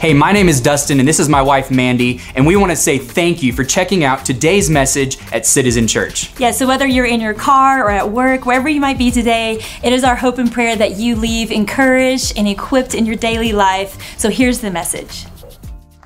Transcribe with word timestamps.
Hey, 0.00 0.14
my 0.14 0.32
name 0.32 0.48
is 0.48 0.62
Dustin, 0.62 0.98
and 0.98 1.06
this 1.06 1.20
is 1.20 1.28
my 1.28 1.42
wife, 1.42 1.70
Mandy, 1.70 2.22
and 2.34 2.46
we 2.46 2.56
want 2.56 2.72
to 2.72 2.76
say 2.76 2.96
thank 2.96 3.42
you 3.42 3.52
for 3.52 3.64
checking 3.64 4.02
out 4.02 4.24
today's 4.24 4.70
message 4.70 5.18
at 5.30 5.44
Citizen 5.44 5.86
Church. 5.86 6.30
Yeah, 6.40 6.52
so 6.52 6.66
whether 6.66 6.86
you're 6.86 7.04
in 7.04 7.20
your 7.20 7.34
car 7.34 7.84
or 7.84 7.90
at 7.90 8.10
work, 8.10 8.46
wherever 8.46 8.66
you 8.66 8.80
might 8.80 8.96
be 8.96 9.10
today, 9.10 9.62
it 9.84 9.92
is 9.92 10.02
our 10.02 10.16
hope 10.16 10.38
and 10.38 10.50
prayer 10.50 10.74
that 10.74 10.92
you 10.92 11.16
leave 11.16 11.50
encouraged 11.50 12.38
and 12.38 12.48
equipped 12.48 12.94
in 12.94 13.04
your 13.04 13.16
daily 13.16 13.52
life. 13.52 14.18
So 14.18 14.30
here's 14.30 14.60
the 14.60 14.70
message 14.70 15.26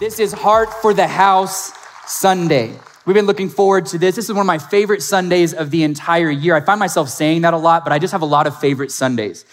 This 0.00 0.18
is 0.18 0.32
Heart 0.32 0.74
for 0.82 0.92
the 0.92 1.06
House 1.06 1.70
Sunday. 2.04 2.72
We've 3.06 3.14
been 3.14 3.26
looking 3.26 3.48
forward 3.48 3.86
to 3.86 3.98
this. 3.98 4.16
This 4.16 4.24
is 4.24 4.32
one 4.32 4.40
of 4.40 4.46
my 4.46 4.58
favorite 4.58 5.02
Sundays 5.02 5.54
of 5.54 5.70
the 5.70 5.84
entire 5.84 6.30
year. 6.30 6.56
I 6.56 6.62
find 6.62 6.80
myself 6.80 7.10
saying 7.10 7.42
that 7.42 7.54
a 7.54 7.58
lot, 7.58 7.84
but 7.84 7.92
I 7.92 8.00
just 8.00 8.10
have 8.10 8.22
a 8.22 8.26
lot 8.26 8.48
of 8.48 8.58
favorite 8.58 8.90
Sundays. 8.90 9.44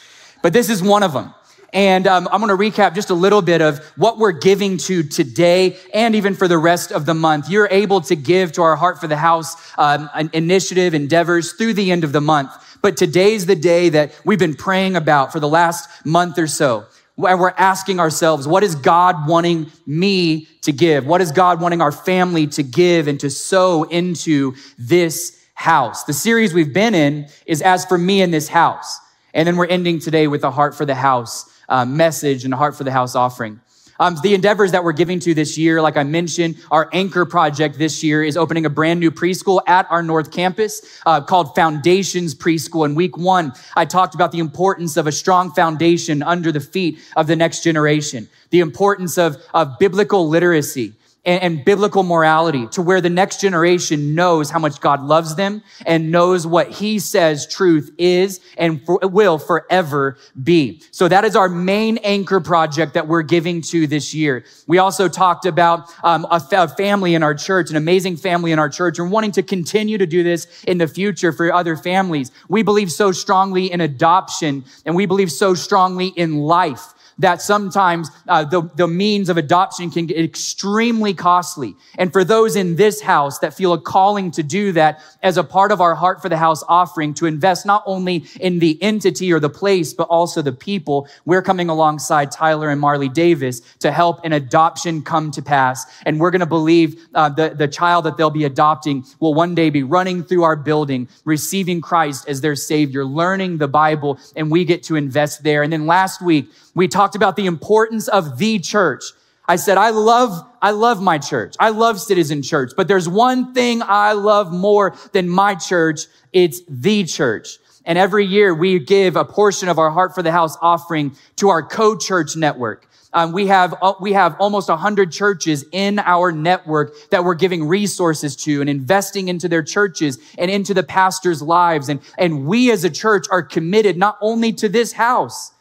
But 0.42 0.52
this 0.52 0.72
is 0.72 0.82
one 0.82 1.04
of 1.04 1.14
them. 1.14 1.32
And 1.74 2.06
um, 2.06 2.28
I'm 2.32 2.42
going 2.42 2.56
to 2.56 2.82
recap 2.82 2.96
just 2.96 3.12
a 3.12 3.14
little 3.16 3.42
bit 3.42 3.62
of 3.62 3.80
what 3.96 4.18
we're 4.18 4.34
giving 4.34 4.78
to 4.80 5.04
today 5.04 5.78
and 5.94 6.16
even 6.16 6.36
for 6.36 6.48
the 6.48 6.58
rest 6.58 6.92
of 6.92 7.06
the 7.06 7.14
month. 7.14 7.50
You're 7.50 7.70
able 7.72 8.02
to 8.02 8.16
give 8.16 8.52
to 8.54 8.62
our 8.62 8.76
Heart 8.76 9.00
for 9.00 9.08
the 9.08 9.18
House 9.18 9.56
um, 9.78 10.10
initiative 10.34 10.94
endeavors 10.94 11.54
through 11.54 11.74
the 11.76 11.92
end 11.92 12.04
of 12.04 12.12
the 12.12 12.20
month. 12.20 12.52
But 12.82 12.98
today's 12.98 13.46
the 13.46 13.56
day 13.56 13.90
that 13.90 14.20
we've 14.26 14.40
been 14.40 14.56
praying 14.56 14.96
about 14.96 15.32
for 15.32 15.40
the 15.40 15.48
last 15.48 15.88
month 16.06 16.38
or 16.38 16.48
so. 16.48 16.88
Where 17.16 17.38
we're 17.38 17.52
asking 17.52 18.00
ourselves, 18.00 18.48
what 18.48 18.64
is 18.64 18.76
God 18.76 19.28
wanting 19.28 19.72
me 19.86 20.48
to 20.64 20.72
give? 20.72 21.06
What 21.06 21.22
is 21.22 21.32
God 21.32 21.62
wanting 21.62 21.82
our 21.82 21.92
family 21.92 22.48
to 22.48 22.64
give 22.64 23.08
and 23.08 23.20
to 23.20 23.30
sow 23.30 23.84
into 23.84 24.56
this 24.78 25.40
house? 25.54 26.04
The 26.04 26.14
series 26.14 26.54
we've 26.54 26.74
been 26.74 26.96
in 26.96 27.28
is 27.46 27.62
As 27.62 27.86
for 27.86 27.98
Me 27.98 28.22
and 28.22 28.34
This 28.34 28.48
House. 28.48 29.00
And 29.34 29.48
then 29.48 29.56
we're 29.56 29.68
ending 29.68 30.00
today 30.00 30.28
with 30.28 30.44
a 30.44 30.52
heart 30.52 30.76
for 30.76 30.86
the 30.86 30.96
house 30.96 31.51
uh, 31.72 31.86
message 31.86 32.46
and 32.46 32.54
heart 32.54 32.76
for 32.76 32.84
the 32.84 32.92
house 32.92 33.16
offering. 33.16 33.60
Um, 34.02 34.18
the 34.24 34.34
endeavors 34.34 34.72
that 34.72 34.84
we're 34.84 34.94
giving 34.94 35.20
to 35.20 35.36
this 35.36 35.60
year, 35.60 35.80
like 35.80 35.96
I 35.96 36.02
mentioned, 36.02 36.58
our 36.72 36.90
anchor 36.92 37.24
project 37.24 37.78
this 37.78 38.04
year 38.04 38.24
is 38.24 38.36
opening 38.36 38.66
a 38.66 38.70
brand 38.70 39.00
new 39.00 39.12
preschool 39.12 39.62
at 39.68 39.86
our 39.92 40.02
North 40.02 40.32
Campus 40.32 40.82
uh, 41.06 41.22
called 41.22 41.54
Foundations 41.54 42.34
Preschool. 42.34 42.84
In 42.86 42.96
week 42.96 43.16
one, 43.16 43.54
I 43.76 43.86
talked 43.86 44.16
about 44.16 44.32
the 44.32 44.40
importance 44.40 44.98
of 44.98 45.06
a 45.06 45.12
strong 45.12 45.52
foundation 45.52 46.24
under 46.24 46.52
the 46.52 46.60
feet 46.60 46.98
of 47.16 47.28
the 47.28 47.36
next 47.36 47.64
generation, 47.64 48.28
the 48.50 48.60
importance 48.60 49.20
of, 49.20 49.38
of 49.54 49.78
biblical 49.78 50.28
literacy, 50.28 50.94
and, 51.24 51.44
and, 51.44 51.66
biblical 51.66 52.02
morality 52.02 52.66
to 52.68 52.82
where 52.82 53.00
the 53.00 53.10
next 53.10 53.42
generation 53.42 54.16
knows 54.16 54.50
how 54.50 54.58
much 54.58 54.82
God 54.82 55.04
loves 55.04 55.36
them 55.36 55.62
and 55.86 56.12
knows 56.12 56.48
what 56.48 56.72
he 56.72 56.98
says 56.98 57.46
truth 57.46 57.92
is 58.00 58.40
and 58.58 58.84
for, 58.84 59.00
will 59.04 59.38
forever 59.38 60.18
be. 60.42 60.82
So 60.90 61.08
that 61.08 61.24
is 61.24 61.36
our 61.36 61.48
main 61.48 61.98
anchor 62.00 62.40
project 62.40 62.96
that 62.96 63.08
we're 63.08 63.22
giving 63.22 63.62
to 63.64 63.86
this 63.86 64.16
year. 64.16 64.46
We 64.66 64.80
also 64.80 65.08
talked 65.08 65.46
about 65.46 65.92
um, 66.04 66.26
a, 66.32 66.42
a 66.54 66.68
family 66.68 67.14
in 67.14 67.22
our 67.22 67.36
church, 67.36 67.70
an 67.70 67.76
amazing 67.76 68.18
family 68.18 68.52
in 68.52 68.58
our 68.58 68.70
church, 68.70 68.98
and 68.98 69.12
wanting 69.12 69.34
to 69.34 69.44
continue 69.44 70.00
to 70.00 70.08
do 70.08 70.24
this 70.24 70.64
in 70.64 70.80
the 70.80 70.88
future 70.88 71.32
for 71.32 71.54
other 71.54 71.78
families. 71.78 72.32
We 72.50 72.64
believe 72.64 72.92
so 72.92 73.12
strongly 73.12 73.72
in 73.72 73.80
adoption 73.82 74.66
and 74.86 74.96
we 74.96 75.06
believe 75.06 75.32
so 75.32 75.54
strongly 75.54 76.08
in 76.08 76.40
life 76.40 76.94
that 77.20 77.42
sometimes 77.42 78.10
uh, 78.28 78.44
the, 78.44 78.62
the 78.76 78.88
means 78.88 79.30
of 79.30 79.38
adoption 79.38 79.90
can 79.90 80.06
get 80.06 80.18
extremely 80.18 81.14
costly. 81.14 81.76
And 81.98 82.12
for 82.12 82.24
those 82.24 82.56
in 82.56 82.76
this 82.76 83.02
house 83.02 83.40
that 83.40 83.54
feel 83.54 83.74
a 83.74 83.80
calling 83.80 84.32
to 84.32 84.44
do 84.44 84.72
that 84.74 85.02
as 85.22 85.38
a 85.38 85.44
part 85.44 85.72
of 85.72 85.82
our 85.82 85.96
Heart 85.96 86.22
for 86.22 86.30
the 86.30 86.38
House 86.38 86.64
offering, 86.68 87.14
to 87.16 87.26
invest 87.26 87.66
not 87.66 87.84
only 87.86 88.26
in 88.40 88.60
the 88.60 88.82
entity 88.82 89.32
or 89.32 89.40
the 89.40 89.50
place, 89.50 89.94
but 89.94 90.08
also 90.08 90.42
the 90.42 90.52
people, 90.52 91.08
we're 91.26 91.42
coming 91.42 91.70
alongside 91.70 92.32
Tyler 92.32 92.70
and 92.70 92.82
Marley 92.82 93.10
Davis 93.10 93.62
to 93.80 93.92
help 93.92 94.24
an 94.24 94.34
adoption 94.34 95.02
come 95.02 95.32
to 95.32 95.42
pass. 95.42 95.86
And 96.06 96.20
we're 96.20 96.32
going 96.32 96.40
to 96.40 96.46
believe 96.46 97.08
uh, 97.14 97.30
the, 97.30 97.50
the 97.50 97.68
child 97.68 98.06
that 98.06 98.18
they'll 98.18 98.30
be 98.30 98.46
adopting 98.46 99.06
will 99.20 99.34
one 99.34 99.56
day 99.56 99.70
be 99.70 99.84
running 99.84 100.24
through 100.24 100.44
our 100.44 100.56
building, 100.56 101.08
receiving 101.26 101.82
Christ 101.82 102.28
as 102.28 102.42
their 102.42 102.56
Savior, 102.56 103.06
learning 103.06 103.58
the 103.58 103.68
Bible, 103.68 104.20
and 104.36 104.50
we 104.50 104.66
get 104.66 104.84
to 104.84 104.96
invest 104.96 105.44
there. 105.44 105.64
And 105.64 105.72
then 105.72 105.86
last 105.86 106.22
week, 106.22 106.50
we 106.74 106.88
talked 106.88 107.16
about 107.16 107.36
the 107.36 107.46
importance 107.46 108.08
of 108.08 108.38
the 108.38 108.60
church. 108.60 109.04
I 109.48 109.56
said, 109.58 109.78
I 109.78 109.90
love, 109.90 110.32
I 110.62 110.72
love 110.72 111.02
my 111.02 111.18
church. 111.18 111.56
I 111.60 111.70
love 111.70 112.00
Citizen 112.00 112.42
Church, 112.42 112.72
but 112.78 112.88
there's 112.88 113.10
one 113.10 113.54
thing 113.54 113.82
I 113.84 114.14
love 114.14 114.52
more 114.52 114.96
than 115.12 115.28
my 115.28 115.56
church. 115.56 116.02
It's 116.32 116.62
the 116.70 117.04
church. 117.04 117.58
And 117.84 117.98
every 117.98 118.26
year 118.26 118.54
we 118.54 118.80
give 118.80 119.16
a 119.16 119.26
portion 119.26 119.68
of 119.68 119.80
our 119.80 119.90
Heart 119.90 120.14
for 120.14 120.22
the 120.22 120.32
House 120.32 120.58
offering 120.62 121.16
to 121.38 121.50
our 121.50 121.64
co-church 121.64 122.36
network. 122.36 122.88
Um, 123.14 123.34
we 123.34 123.48
have 123.48 123.76
uh, 123.82 123.94
we 124.00 124.14
have 124.14 124.38
almost 124.40 124.70
hundred 124.70 125.12
churches 125.12 125.66
in 125.74 126.00
our 126.00 126.32
network 126.32 126.94
that 127.10 127.26
we're 127.26 127.36
giving 127.36 127.68
resources 127.68 128.38
to 128.38 128.62
and 128.62 128.70
investing 128.70 129.28
into 129.28 129.50
their 129.50 129.64
churches 129.64 130.18
and 130.38 130.50
into 130.50 130.74
the 130.74 130.84
pastors' 130.84 131.42
lives. 131.42 131.90
And 131.90 132.00
and 132.18 132.46
we 132.46 132.72
as 132.72 132.86
a 132.86 132.90
church 132.90 133.26
are 133.30 133.44
committed 133.44 133.98
not 133.98 134.18
only 134.22 134.54
to 134.54 134.70
this 134.70 134.94
house, 134.94 135.52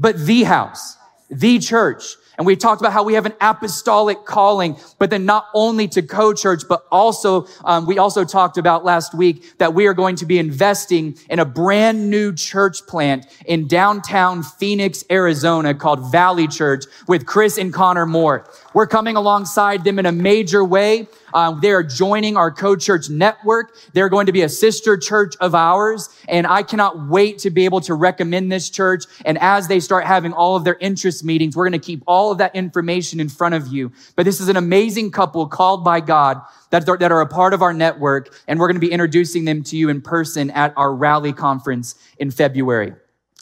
but 0.00 0.18
the 0.18 0.42
house, 0.42 0.96
the 1.30 1.58
church. 1.58 2.16
And 2.38 2.46
we 2.46 2.56
talked 2.56 2.80
about 2.80 2.94
how 2.94 3.02
we 3.02 3.12
have 3.14 3.26
an 3.26 3.34
apostolic 3.38 4.24
calling, 4.24 4.78
but 4.98 5.10
then 5.10 5.26
not 5.26 5.48
only 5.52 5.88
to 5.88 6.00
co-church, 6.00 6.62
but 6.66 6.86
also, 6.90 7.46
um, 7.66 7.84
we 7.84 7.98
also 7.98 8.24
talked 8.24 8.56
about 8.56 8.82
last 8.82 9.14
week 9.14 9.58
that 9.58 9.74
we 9.74 9.86
are 9.86 9.92
going 9.92 10.16
to 10.16 10.24
be 10.24 10.38
investing 10.38 11.18
in 11.28 11.38
a 11.38 11.44
brand 11.44 12.08
new 12.08 12.32
church 12.34 12.86
plant 12.86 13.26
in 13.44 13.68
downtown 13.68 14.42
Phoenix, 14.42 15.04
Arizona 15.10 15.74
called 15.74 16.10
Valley 16.10 16.48
Church 16.48 16.84
with 17.06 17.26
Chris 17.26 17.58
and 17.58 17.74
Connor 17.74 18.06
Moore. 18.06 18.46
We're 18.72 18.86
coming 18.86 19.16
alongside 19.16 19.84
them 19.84 19.98
in 19.98 20.06
a 20.06 20.12
major 20.12 20.64
way. 20.64 21.08
Um, 21.32 21.60
they 21.60 21.70
are 21.72 21.82
joining 21.82 22.36
our 22.36 22.50
co-church 22.50 23.08
network. 23.08 23.76
They're 23.92 24.08
going 24.08 24.26
to 24.26 24.32
be 24.32 24.42
a 24.42 24.48
sister 24.48 24.96
church 24.96 25.34
of 25.40 25.54
ours. 25.54 26.08
And 26.28 26.46
I 26.46 26.62
cannot 26.62 27.08
wait 27.08 27.38
to 27.38 27.50
be 27.50 27.64
able 27.64 27.80
to 27.82 27.94
recommend 27.94 28.50
this 28.50 28.70
church. 28.70 29.04
And 29.24 29.38
as 29.38 29.68
they 29.68 29.80
start 29.80 30.04
having 30.04 30.32
all 30.32 30.56
of 30.56 30.64
their 30.64 30.76
interest 30.80 31.24
meetings, 31.24 31.56
we're 31.56 31.68
going 31.68 31.80
to 31.80 31.84
keep 31.84 32.02
all 32.06 32.32
of 32.32 32.38
that 32.38 32.54
information 32.54 33.20
in 33.20 33.28
front 33.28 33.54
of 33.54 33.68
you. 33.68 33.92
But 34.16 34.24
this 34.24 34.40
is 34.40 34.48
an 34.48 34.56
amazing 34.56 35.10
couple 35.10 35.46
called 35.46 35.84
by 35.84 36.00
God 36.00 36.40
that 36.70 36.86
that 36.86 37.12
are 37.12 37.20
a 37.20 37.26
part 37.26 37.54
of 37.54 37.62
our 37.62 37.72
network. 37.72 38.34
And 38.46 38.58
we're 38.58 38.68
going 38.68 38.80
to 38.80 38.86
be 38.86 38.92
introducing 38.92 39.44
them 39.44 39.62
to 39.64 39.76
you 39.76 39.88
in 39.88 40.00
person 40.00 40.50
at 40.50 40.72
our 40.76 40.94
rally 40.94 41.32
conference 41.32 41.94
in 42.18 42.30
February. 42.30 42.94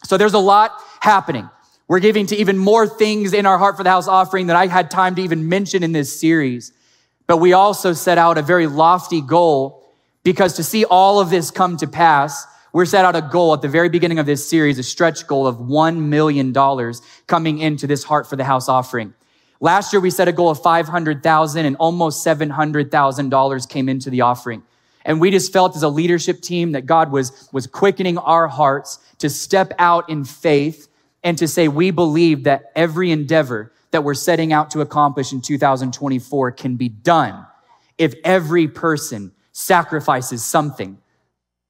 So 0.04 0.16
there's 0.16 0.34
a 0.34 0.38
lot 0.38 0.72
happening. 1.00 1.48
We're 1.88 2.00
giving 2.00 2.26
to 2.26 2.36
even 2.36 2.58
more 2.58 2.86
things 2.86 3.32
in 3.32 3.46
our 3.46 3.56
Heart 3.56 3.78
for 3.78 3.82
the 3.82 3.90
House 3.90 4.08
offering 4.08 4.48
that 4.48 4.56
I 4.56 4.66
had 4.66 4.90
time 4.90 5.14
to 5.14 5.22
even 5.22 5.48
mention 5.48 5.82
in 5.82 5.92
this 5.92 6.18
series. 6.18 6.72
But 7.28 7.36
we 7.36 7.52
also 7.52 7.92
set 7.92 8.18
out 8.18 8.38
a 8.38 8.42
very 8.42 8.66
lofty 8.66 9.20
goal 9.20 9.84
because 10.24 10.54
to 10.54 10.64
see 10.64 10.84
all 10.84 11.20
of 11.20 11.30
this 11.30 11.52
come 11.52 11.76
to 11.76 11.86
pass, 11.86 12.46
we're 12.72 12.86
set 12.86 13.04
out 13.04 13.14
a 13.14 13.22
goal 13.22 13.52
at 13.52 13.62
the 13.62 13.68
very 13.68 13.90
beginning 13.90 14.18
of 14.18 14.26
this 14.26 14.48
series, 14.48 14.78
a 14.78 14.82
stretch 14.82 15.26
goal 15.26 15.46
of 15.46 15.56
$1 15.56 15.98
million 15.98 16.52
coming 17.26 17.58
into 17.58 17.86
this 17.86 18.02
Heart 18.04 18.28
for 18.28 18.36
the 18.36 18.44
House 18.44 18.68
offering. 18.68 19.14
Last 19.60 19.92
year, 19.92 20.00
we 20.00 20.10
set 20.10 20.26
a 20.26 20.32
goal 20.32 20.50
of 20.50 20.62
500,000 20.62 21.66
and 21.66 21.76
almost 21.76 22.26
$700,000 22.26 23.68
came 23.68 23.88
into 23.88 24.08
the 24.10 24.22
offering. 24.22 24.62
And 25.04 25.20
we 25.20 25.30
just 25.30 25.52
felt 25.52 25.76
as 25.76 25.82
a 25.82 25.88
leadership 25.88 26.40
team 26.40 26.72
that 26.72 26.86
God 26.86 27.12
was, 27.12 27.48
was 27.52 27.66
quickening 27.66 28.18
our 28.18 28.48
hearts 28.48 29.00
to 29.18 29.28
step 29.28 29.72
out 29.78 30.08
in 30.08 30.24
faith 30.24 30.88
and 31.22 31.36
to 31.38 31.48
say 31.48 31.68
we 31.68 31.90
believe 31.90 32.44
that 32.44 32.72
every 32.74 33.10
endeavor 33.10 33.72
that 33.90 34.04
we're 34.04 34.14
setting 34.14 34.52
out 34.52 34.70
to 34.72 34.80
accomplish 34.80 35.32
in 35.32 35.40
2024 35.40 36.52
can 36.52 36.76
be 36.76 36.88
done 36.88 37.46
if 37.96 38.14
every 38.24 38.68
person 38.68 39.32
sacrifices 39.52 40.44
something 40.44 40.98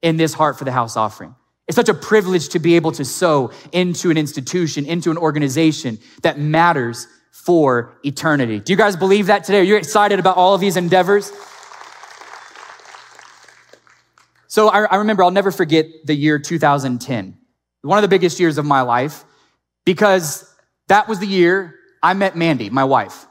in 0.02 0.16
this 0.16 0.34
heart 0.34 0.58
for 0.58 0.64
the 0.64 0.72
house 0.72 0.96
offering. 0.96 1.34
It's 1.66 1.76
such 1.76 1.88
a 1.88 1.94
privilege 1.94 2.48
to 2.50 2.58
be 2.58 2.76
able 2.76 2.92
to 2.92 3.04
sow 3.04 3.52
into 3.72 4.10
an 4.10 4.16
institution, 4.16 4.86
into 4.86 5.10
an 5.10 5.18
organization 5.18 5.98
that 6.22 6.38
matters 6.38 7.06
for 7.30 7.98
eternity. 8.04 8.60
Do 8.60 8.72
you 8.72 8.76
guys 8.76 8.96
believe 8.96 9.26
that 9.26 9.44
today? 9.44 9.60
Are 9.60 9.64
you 9.64 9.76
excited 9.76 10.18
about 10.18 10.36
all 10.36 10.54
of 10.54 10.60
these 10.60 10.76
endeavors? 10.76 11.30
So 14.48 14.68
I, 14.68 14.84
I 14.84 14.96
remember, 14.96 15.22
I'll 15.22 15.30
never 15.30 15.50
forget 15.50 15.86
the 16.04 16.14
year 16.14 16.38
2010, 16.38 17.38
one 17.82 17.98
of 17.98 18.02
the 18.02 18.08
biggest 18.08 18.40
years 18.40 18.58
of 18.58 18.64
my 18.64 18.80
life 18.80 19.24
because 19.84 20.52
that 20.88 21.06
was 21.06 21.18
the 21.18 21.26
year 21.26 21.77
I 22.02 22.14
met 22.14 22.36
Mandy, 22.36 22.70
my 22.70 22.84
wife. 22.84 23.26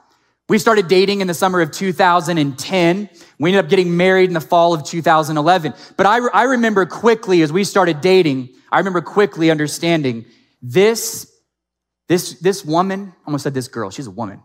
We 0.50 0.60
started 0.60 0.88
dating 0.88 1.20
in 1.20 1.28
the 1.28 1.34
summer 1.34 1.60
of 1.60 1.72
2010. 1.72 3.10
We 3.38 3.50
ended 3.50 3.66
up 3.66 3.70
getting 3.70 3.98
married 3.98 4.30
in 4.30 4.34
the 4.34 4.42
fall 4.42 4.74
of 4.74 4.84
2011. 4.86 5.74
But 5.98 6.06
I, 6.06 6.20
I 6.28 6.44
remember 6.44 6.86
quickly 6.86 7.42
as 7.42 7.52
we 7.52 7.66
started 7.66 8.00
dating, 8.00 8.50
I 8.72 8.78
remember 8.78 9.02
quickly 9.02 9.52
understanding 9.52 10.26
this, 10.62 11.32
this, 12.08 12.40
this 12.40 12.64
woman, 12.64 13.14
I 13.14 13.28
almost 13.28 13.44
said 13.44 13.54
this 13.54 13.68
girl, 13.68 13.90
she's 13.90 14.08
a 14.08 14.12
woman. 14.12 14.42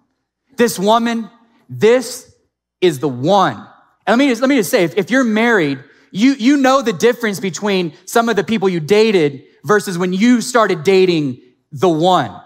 This 0.57 0.79
woman, 0.79 1.31
this 1.69 2.35
is 2.81 2.99
the 2.99 3.09
one. 3.09 3.57
And 4.05 4.19
let 4.19 4.19
me 4.19 4.29
just, 4.29 4.41
let 4.41 4.49
me 4.49 4.57
just 4.57 4.71
say, 4.71 4.83
if, 4.83 4.97
if 4.97 5.11
you're 5.11 5.25
married, 5.25 5.83
you, 6.11 6.33
you 6.33 6.57
know 6.57 6.83
the 6.83 6.93
difference 6.93 7.39
between 7.39 7.95
some 8.05 8.29
of 8.29 8.35
the 8.35 8.45
people 8.45 8.69
you 8.69 8.81
dated 8.81 9.45
versus 9.65 9.97
when 9.97 10.13
you 10.13 10.41
started 10.41 10.83
dating 10.83 11.41
the 11.71 11.89
one. 11.89 12.42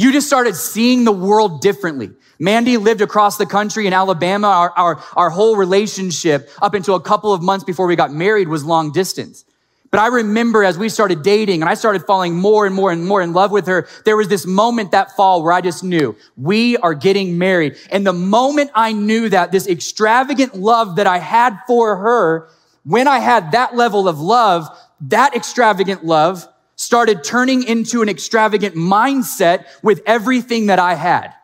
You 0.00 0.12
just 0.12 0.26
started 0.26 0.56
seeing 0.56 1.04
the 1.04 1.12
world 1.12 1.60
differently. 1.60 2.08
Mandy 2.38 2.78
lived 2.78 3.02
across 3.02 3.36
the 3.36 3.44
country 3.44 3.86
in 3.86 3.92
Alabama. 3.92 4.48
Our, 4.48 4.72
our, 4.74 5.04
our 5.14 5.28
whole 5.28 5.56
relationship 5.56 6.48
up 6.62 6.72
until 6.72 6.94
a 6.94 7.02
couple 7.02 7.34
of 7.34 7.42
months 7.42 7.64
before 7.64 7.86
we 7.86 7.96
got 7.96 8.10
married 8.10 8.48
was 8.48 8.64
long 8.64 8.92
distance. 8.92 9.44
But 9.90 10.00
I 10.00 10.06
remember 10.06 10.64
as 10.64 10.78
we 10.78 10.88
started 10.88 11.22
dating 11.22 11.60
and 11.60 11.68
I 11.68 11.74
started 11.74 12.06
falling 12.06 12.34
more 12.34 12.64
and 12.64 12.74
more 12.74 12.90
and 12.90 13.04
more 13.04 13.20
in 13.20 13.34
love 13.34 13.50
with 13.50 13.66
her, 13.66 13.86
there 14.06 14.16
was 14.16 14.28
this 14.28 14.46
moment 14.46 14.92
that 14.92 15.14
fall 15.16 15.42
where 15.42 15.52
I 15.52 15.60
just 15.60 15.84
knew 15.84 16.16
we 16.34 16.78
are 16.78 16.94
getting 16.94 17.36
married. 17.36 17.76
And 17.90 18.06
the 18.06 18.14
moment 18.14 18.70
I 18.74 18.92
knew 18.92 19.28
that 19.28 19.52
this 19.52 19.68
extravagant 19.68 20.54
love 20.54 20.96
that 20.96 21.06
I 21.06 21.18
had 21.18 21.58
for 21.66 21.98
her, 21.98 22.48
when 22.84 23.06
I 23.06 23.18
had 23.18 23.52
that 23.52 23.76
level 23.76 24.08
of 24.08 24.18
love, 24.18 24.66
that 25.02 25.36
extravagant 25.36 26.06
love 26.06 26.48
started 26.80 27.22
turning 27.22 27.62
into 27.62 28.00
an 28.00 28.08
extravagant 28.08 28.74
mindset 28.74 29.66
with 29.82 30.00
everything 30.06 30.68
that 30.68 30.78
I 30.78 30.94
had. 30.94 31.34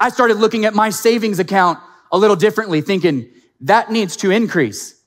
I 0.00 0.08
started 0.08 0.38
looking 0.38 0.64
at 0.64 0.72
my 0.72 0.88
savings 0.88 1.38
account 1.38 1.78
a 2.10 2.16
little 2.16 2.36
differently, 2.36 2.80
thinking 2.80 3.28
that 3.60 3.92
needs 3.92 4.16
to 4.16 4.30
increase. 4.30 4.98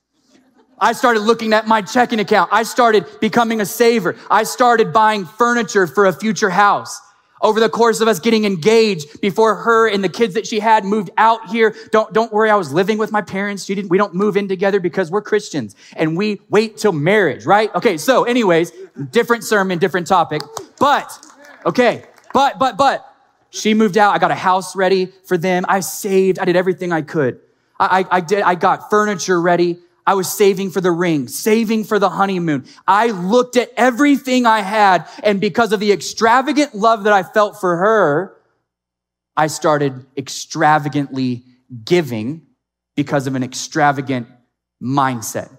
I 0.77 0.93
started 0.93 1.21
looking 1.21 1.53
at 1.53 1.65
my 1.67 1.81
checking 1.81 2.19
account. 2.19 2.51
I 2.53 2.61
started 2.61 3.07
becoming 3.19 3.59
a 3.59 3.65
saver. 3.65 4.15
I 4.29 4.43
started 4.43 4.93
buying 4.93 5.25
furniture 5.25 5.87
for 5.87 6.05
a 6.05 6.13
future 6.13 6.51
house. 6.51 7.01
Over 7.41 7.59
the 7.59 7.69
course 7.69 8.01
of 8.01 8.07
us 8.07 8.19
getting 8.19 8.45
engaged 8.45 9.19
before 9.19 9.55
her 9.55 9.87
and 9.87 10.03
the 10.03 10.09
kids 10.09 10.35
that 10.35 10.45
she 10.45 10.59
had 10.59 10.85
moved 10.85 11.09
out 11.17 11.49
here. 11.49 11.75
Don't, 11.91 12.13
don't 12.13 12.31
worry. 12.31 12.49
I 12.49 12.55
was 12.55 12.71
living 12.71 12.97
with 12.97 13.11
my 13.11 13.21
parents. 13.21 13.65
She 13.65 13.73
didn't, 13.73 13.89
we 13.89 13.97
don't 13.97 14.13
move 14.13 14.37
in 14.37 14.47
together 14.47 14.79
because 14.79 15.09
we're 15.09 15.23
Christians 15.23 15.75
and 15.95 16.15
we 16.15 16.39
wait 16.49 16.77
till 16.77 16.91
marriage, 16.91 17.45
right? 17.45 17.73
Okay. 17.73 17.97
So 17.97 18.23
anyways, 18.25 18.71
different 19.09 19.43
sermon, 19.43 19.79
different 19.79 20.07
topic, 20.07 20.41
but 20.79 21.25
okay. 21.65 22.05
But, 22.33 22.59
but, 22.59 22.77
but 22.77 23.11
she 23.49 23.73
moved 23.73 23.97
out. 23.97 24.15
I 24.15 24.17
got 24.17 24.31
a 24.31 24.35
house 24.35 24.75
ready 24.75 25.07
for 25.25 25.37
them. 25.37 25.65
I 25.67 25.81
saved. 25.81 26.39
I 26.39 26.45
did 26.45 26.55
everything 26.55 26.91
I 26.91 27.01
could. 27.01 27.39
I, 27.79 28.01
I, 28.01 28.17
I 28.17 28.21
did. 28.21 28.41
I 28.41 28.55
got 28.55 28.89
furniture 28.89 29.41
ready. 29.41 29.79
I 30.05 30.15
was 30.15 30.31
saving 30.31 30.71
for 30.71 30.81
the 30.81 30.91
ring, 30.91 31.27
saving 31.27 31.83
for 31.83 31.99
the 31.99 32.09
honeymoon. 32.09 32.65
I 32.87 33.07
looked 33.07 33.55
at 33.55 33.69
everything 33.77 34.45
I 34.45 34.61
had. 34.61 35.07
And 35.23 35.39
because 35.39 35.71
of 35.71 35.79
the 35.79 35.91
extravagant 35.91 36.73
love 36.73 37.03
that 37.03 37.13
I 37.13 37.23
felt 37.23 37.59
for 37.59 37.77
her, 37.77 38.37
I 39.37 39.47
started 39.47 40.05
extravagantly 40.17 41.43
giving 41.85 42.47
because 42.95 43.27
of 43.27 43.35
an 43.35 43.43
extravagant 43.43 44.27
mindset. 44.81 45.49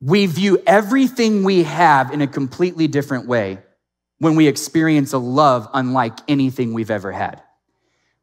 We 0.00 0.26
view 0.26 0.62
everything 0.66 1.44
we 1.44 1.64
have 1.64 2.12
in 2.12 2.20
a 2.20 2.26
completely 2.26 2.88
different 2.88 3.26
way 3.26 3.58
when 4.18 4.36
we 4.36 4.46
experience 4.46 5.12
a 5.12 5.18
love 5.18 5.68
unlike 5.74 6.18
anything 6.28 6.72
we've 6.72 6.90
ever 6.90 7.10
had. 7.10 7.42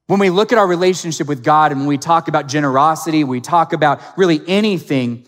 When 0.07 0.19
we 0.19 0.30
look 0.30 0.51
at 0.51 0.57
our 0.57 0.68
relationship 0.68 1.27
with 1.27 1.44
God 1.44 1.71
and 1.71 1.81
when 1.81 1.88
we 1.88 1.98
talk 1.98 2.30
about 2.30 2.48
generosity, 2.48 3.24
we 3.24 3.42
talk 3.42 3.74
about 3.74 4.01
really 4.18 4.42
anything, 4.48 5.27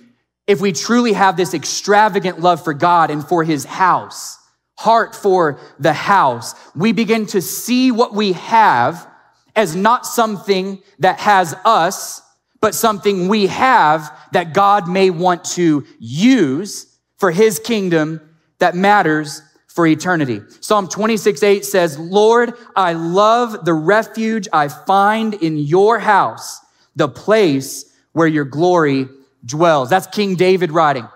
if 0.49 0.59
we 0.59 0.71
truly 0.71 1.13
have 1.13 1.37
this 1.37 1.53
extravagant 1.53 2.39
love 2.39 2.63
for 2.63 2.73
God 2.73 3.11
and 3.11 3.23
for 3.23 3.43
his 3.43 3.65
house, 3.65 4.39
heart 4.79 5.15
for 5.15 5.59
the 5.77 5.93
house, 5.93 6.55
we 6.75 6.91
begin 6.91 7.27
to 7.27 7.39
see 7.39 7.91
what 7.91 8.15
we 8.15 8.33
have 8.33 9.07
as 9.55 9.75
not 9.75 10.07
something 10.07 10.81
that 10.97 11.19
has 11.19 11.55
us, 11.65 12.23
but 12.61 12.73
something 12.73 13.27
we 13.27 13.45
have 13.45 14.11
that 14.31 14.55
God 14.55 14.89
may 14.89 15.11
want 15.11 15.43
to 15.43 15.85
use 15.99 16.97
for 17.17 17.29
his 17.29 17.59
kingdom 17.59 18.19
that 18.57 18.73
matters 18.73 19.43
for 19.67 19.85
eternity. 19.85 20.41
Psalm 20.61 20.87
26, 20.87 21.43
8 21.43 21.63
says, 21.63 21.99
Lord, 21.99 22.55
I 22.75 22.93
love 22.93 23.65
the 23.65 23.75
refuge 23.75 24.47
I 24.51 24.67
find 24.67 25.35
in 25.35 25.57
your 25.57 25.99
house, 25.99 26.59
the 26.95 27.07
place 27.07 27.85
where 28.13 28.27
your 28.27 28.45
glory 28.45 29.09
dwells. 29.45 29.89
That's 29.89 30.07
King 30.07 30.35
David 30.35 30.71
writing. 30.71 31.07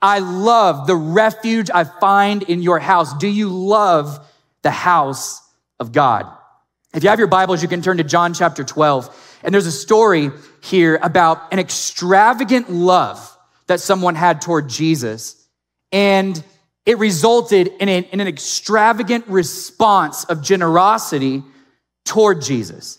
I 0.00 0.20
love 0.20 0.86
the 0.86 0.96
refuge 0.96 1.70
I 1.72 1.84
find 1.84 2.42
in 2.44 2.62
your 2.62 2.78
house. 2.78 3.16
Do 3.18 3.28
you 3.28 3.48
love 3.48 4.24
the 4.62 4.70
house 4.70 5.42
of 5.80 5.92
God? 5.92 6.26
If 6.94 7.02
you 7.02 7.10
have 7.10 7.18
your 7.18 7.28
Bibles, 7.28 7.62
you 7.62 7.68
can 7.68 7.82
turn 7.82 7.98
to 7.98 8.04
John 8.04 8.32
chapter 8.32 8.64
12. 8.64 9.40
And 9.42 9.52
there's 9.52 9.66
a 9.66 9.72
story 9.72 10.30
here 10.62 10.98
about 11.02 11.52
an 11.52 11.58
extravagant 11.58 12.70
love 12.70 13.36
that 13.66 13.80
someone 13.80 14.14
had 14.14 14.40
toward 14.40 14.68
Jesus. 14.68 15.48
And 15.92 16.42
it 16.86 16.98
resulted 16.98 17.68
in 17.80 17.88
an, 17.88 18.04
in 18.04 18.20
an 18.20 18.28
extravagant 18.28 19.26
response 19.26 20.24
of 20.24 20.42
generosity 20.42 21.42
toward 22.04 22.40
Jesus. 22.40 22.98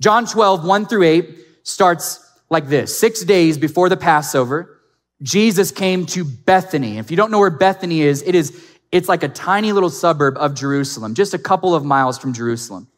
John 0.00 0.26
12, 0.26 0.64
1 0.64 0.86
through 0.86 1.02
8 1.02 1.38
starts 1.62 2.25
like 2.50 2.68
this. 2.68 2.96
Six 2.98 3.24
days 3.24 3.58
before 3.58 3.88
the 3.88 3.96
Passover, 3.96 4.80
Jesus 5.22 5.70
came 5.70 6.06
to 6.06 6.24
Bethany. 6.24 6.98
If 6.98 7.10
you 7.10 7.16
don't 7.16 7.30
know 7.30 7.38
where 7.38 7.50
Bethany 7.50 8.02
is, 8.02 8.22
it 8.22 8.34
is, 8.34 8.64
it's 8.92 9.08
like 9.08 9.22
a 9.22 9.28
tiny 9.28 9.72
little 9.72 9.90
suburb 9.90 10.36
of 10.36 10.54
Jerusalem, 10.54 11.14
just 11.14 11.34
a 11.34 11.38
couple 11.38 11.74
of 11.74 11.84
miles 11.84 12.18
from 12.18 12.32
Jerusalem. 12.32 12.88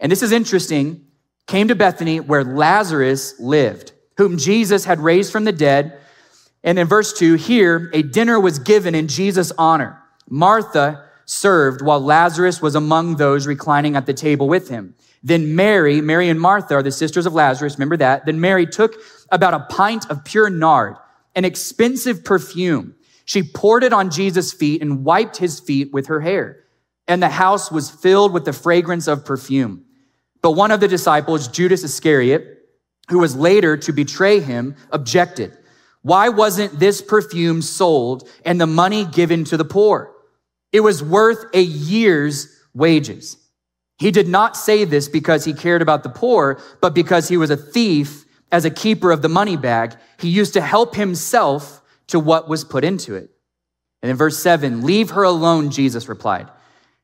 And 0.00 0.10
this 0.10 0.22
is 0.22 0.32
interesting. 0.32 1.06
Came 1.46 1.68
to 1.68 1.74
Bethany 1.74 2.20
where 2.20 2.44
Lazarus 2.44 3.38
lived, 3.38 3.92
whom 4.16 4.38
Jesus 4.38 4.84
had 4.84 5.00
raised 5.00 5.32
from 5.32 5.44
the 5.44 5.52
dead. 5.52 5.98
And 6.64 6.78
in 6.78 6.86
verse 6.86 7.12
two, 7.12 7.34
here, 7.34 7.90
a 7.92 8.02
dinner 8.02 8.38
was 8.38 8.58
given 8.58 8.94
in 8.94 9.08
Jesus' 9.08 9.52
honor. 9.56 10.00
Martha 10.28 11.04
served 11.24 11.82
while 11.82 12.00
Lazarus 12.00 12.60
was 12.60 12.74
among 12.74 13.16
those 13.16 13.46
reclining 13.46 13.96
at 13.96 14.06
the 14.06 14.14
table 14.14 14.48
with 14.48 14.68
him. 14.68 14.94
Then 15.22 15.54
Mary, 15.54 16.00
Mary 16.00 16.28
and 16.28 16.40
Martha 16.40 16.74
are 16.74 16.82
the 16.82 16.90
sisters 16.90 17.26
of 17.26 17.34
Lazarus. 17.34 17.74
Remember 17.74 17.96
that. 17.98 18.26
Then 18.26 18.40
Mary 18.40 18.66
took 18.66 18.96
about 19.30 19.54
a 19.54 19.60
pint 19.60 20.10
of 20.10 20.24
pure 20.24 20.50
nard, 20.50 20.96
an 21.34 21.44
expensive 21.44 22.24
perfume. 22.24 22.94
She 23.24 23.42
poured 23.42 23.84
it 23.84 23.92
on 23.92 24.10
Jesus' 24.10 24.52
feet 24.52 24.82
and 24.82 25.04
wiped 25.04 25.36
his 25.36 25.60
feet 25.60 25.92
with 25.92 26.08
her 26.08 26.20
hair. 26.20 26.64
And 27.06 27.22
the 27.22 27.28
house 27.28 27.70
was 27.70 27.90
filled 27.90 28.32
with 28.32 28.44
the 28.44 28.52
fragrance 28.52 29.06
of 29.06 29.24
perfume. 29.24 29.84
But 30.40 30.52
one 30.52 30.72
of 30.72 30.80
the 30.80 30.88
disciples, 30.88 31.46
Judas 31.48 31.84
Iscariot, 31.84 32.58
who 33.08 33.18
was 33.18 33.36
later 33.36 33.76
to 33.76 33.92
betray 33.92 34.40
him, 34.40 34.74
objected. 34.90 35.56
Why 36.02 36.30
wasn't 36.30 36.80
this 36.80 37.00
perfume 37.00 37.62
sold 37.62 38.28
and 38.44 38.60
the 38.60 38.66
money 38.66 39.04
given 39.04 39.44
to 39.44 39.56
the 39.56 39.64
poor? 39.64 40.12
It 40.72 40.80
was 40.80 41.02
worth 41.02 41.44
a 41.54 41.60
year's 41.60 42.48
wages. 42.74 43.36
He 44.02 44.10
did 44.10 44.26
not 44.26 44.56
say 44.56 44.84
this 44.84 45.08
because 45.08 45.44
he 45.44 45.54
cared 45.54 45.80
about 45.80 46.02
the 46.02 46.08
poor, 46.08 46.60
but 46.80 46.92
because 46.92 47.28
he 47.28 47.36
was 47.36 47.50
a 47.50 47.56
thief 47.56 48.24
as 48.50 48.64
a 48.64 48.70
keeper 48.70 49.12
of 49.12 49.22
the 49.22 49.28
money 49.28 49.56
bag. 49.56 49.94
He 50.18 50.28
used 50.28 50.54
to 50.54 50.60
help 50.60 50.96
himself 50.96 51.80
to 52.08 52.18
what 52.18 52.48
was 52.48 52.64
put 52.64 52.82
into 52.82 53.14
it. 53.14 53.30
And 54.02 54.10
in 54.10 54.16
verse 54.16 54.36
seven, 54.36 54.82
leave 54.82 55.10
her 55.10 55.22
alone, 55.22 55.70
Jesus 55.70 56.08
replied. 56.08 56.48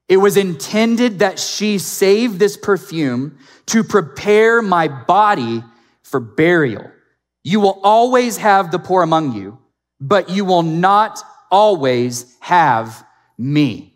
It 0.08 0.16
was 0.16 0.36
intended 0.36 1.20
that 1.20 1.38
she 1.38 1.78
save 1.78 2.40
this 2.40 2.56
perfume 2.56 3.38
to 3.66 3.84
prepare 3.84 4.60
my 4.60 4.88
body 4.88 5.62
for 6.02 6.18
burial. 6.18 6.90
You 7.44 7.60
will 7.60 7.78
always 7.84 8.38
have 8.38 8.72
the 8.72 8.80
poor 8.80 9.04
among 9.04 9.36
you, 9.36 9.58
but 10.00 10.30
you 10.30 10.44
will 10.44 10.64
not 10.64 11.22
always 11.48 12.36
have 12.40 13.06
me. 13.38 13.94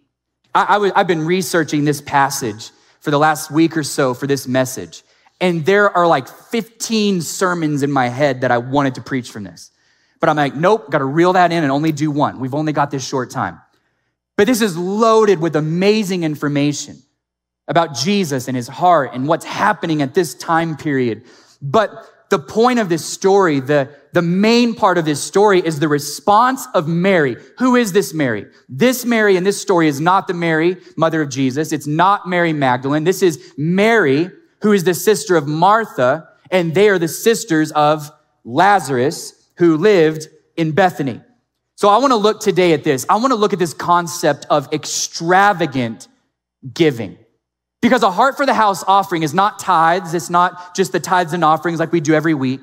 I, 0.54 0.66
I 0.68 0.74
w- 0.74 0.92
I've 0.94 1.08
been 1.08 1.26
researching 1.26 1.84
this 1.84 2.00
passage 2.00 2.70
for 3.02 3.10
the 3.10 3.18
last 3.18 3.50
week 3.50 3.76
or 3.76 3.82
so 3.82 4.14
for 4.14 4.26
this 4.26 4.48
message. 4.48 5.02
And 5.40 5.66
there 5.66 5.94
are 5.94 6.06
like 6.06 6.28
15 6.28 7.20
sermons 7.20 7.82
in 7.82 7.90
my 7.90 8.08
head 8.08 8.42
that 8.42 8.52
I 8.52 8.58
wanted 8.58 8.94
to 8.94 9.00
preach 9.02 9.30
from 9.30 9.42
this. 9.42 9.72
But 10.20 10.28
I'm 10.28 10.36
like, 10.36 10.54
nope, 10.54 10.88
got 10.88 10.98
to 10.98 11.04
reel 11.04 11.32
that 11.32 11.50
in 11.50 11.64
and 11.64 11.72
only 11.72 11.90
do 11.90 12.12
one. 12.12 12.38
We've 12.38 12.54
only 12.54 12.72
got 12.72 12.92
this 12.92 13.06
short 13.06 13.30
time. 13.30 13.60
But 14.36 14.46
this 14.46 14.62
is 14.62 14.78
loaded 14.78 15.40
with 15.40 15.56
amazing 15.56 16.22
information 16.22 17.02
about 17.66 17.96
Jesus 17.96 18.46
and 18.46 18.56
his 18.56 18.68
heart 18.68 19.10
and 19.12 19.26
what's 19.26 19.44
happening 19.44 20.00
at 20.00 20.14
this 20.14 20.34
time 20.34 20.76
period. 20.76 21.24
But 21.60 22.08
the 22.30 22.38
point 22.38 22.78
of 22.78 22.88
this 22.88 23.04
story, 23.04 23.58
the, 23.58 23.90
the 24.12 24.22
main 24.22 24.74
part 24.74 24.98
of 24.98 25.04
this 25.04 25.22
story 25.22 25.60
is 25.60 25.80
the 25.80 25.88
response 25.88 26.66
of 26.74 26.86
Mary. 26.86 27.36
Who 27.58 27.76
is 27.76 27.92
this 27.92 28.12
Mary? 28.12 28.46
This 28.68 29.06
Mary 29.06 29.36
in 29.36 29.44
this 29.44 29.60
story 29.60 29.88
is 29.88 30.00
not 30.00 30.28
the 30.28 30.34
Mary, 30.34 30.76
mother 30.96 31.22
of 31.22 31.30
Jesus. 31.30 31.72
It's 31.72 31.86
not 31.86 32.28
Mary 32.28 32.52
Magdalene. 32.52 33.04
This 33.04 33.22
is 33.22 33.54
Mary, 33.56 34.30
who 34.60 34.72
is 34.72 34.84
the 34.84 34.92
sister 34.92 35.34
of 35.36 35.48
Martha, 35.48 36.28
and 36.50 36.74
they 36.74 36.90
are 36.90 36.98
the 36.98 37.08
sisters 37.08 37.72
of 37.72 38.10
Lazarus, 38.44 39.48
who 39.56 39.78
lived 39.78 40.28
in 40.56 40.72
Bethany. 40.72 41.22
So 41.76 41.88
I 41.88 41.96
want 41.96 42.10
to 42.10 42.16
look 42.16 42.40
today 42.40 42.74
at 42.74 42.84
this. 42.84 43.06
I 43.08 43.16
want 43.16 43.30
to 43.30 43.36
look 43.36 43.54
at 43.54 43.58
this 43.58 43.72
concept 43.72 44.46
of 44.50 44.70
extravagant 44.74 46.06
giving. 46.74 47.16
Because 47.80 48.02
a 48.02 48.10
heart 48.10 48.36
for 48.36 48.46
the 48.46 48.54
house 48.54 48.84
offering 48.86 49.22
is 49.22 49.32
not 49.32 49.58
tithes. 49.58 50.14
It's 50.14 50.30
not 50.30 50.76
just 50.76 50.92
the 50.92 51.00
tithes 51.00 51.32
and 51.32 51.42
offerings 51.42 51.80
like 51.80 51.90
we 51.90 52.00
do 52.00 52.14
every 52.14 52.34
week. 52.34 52.60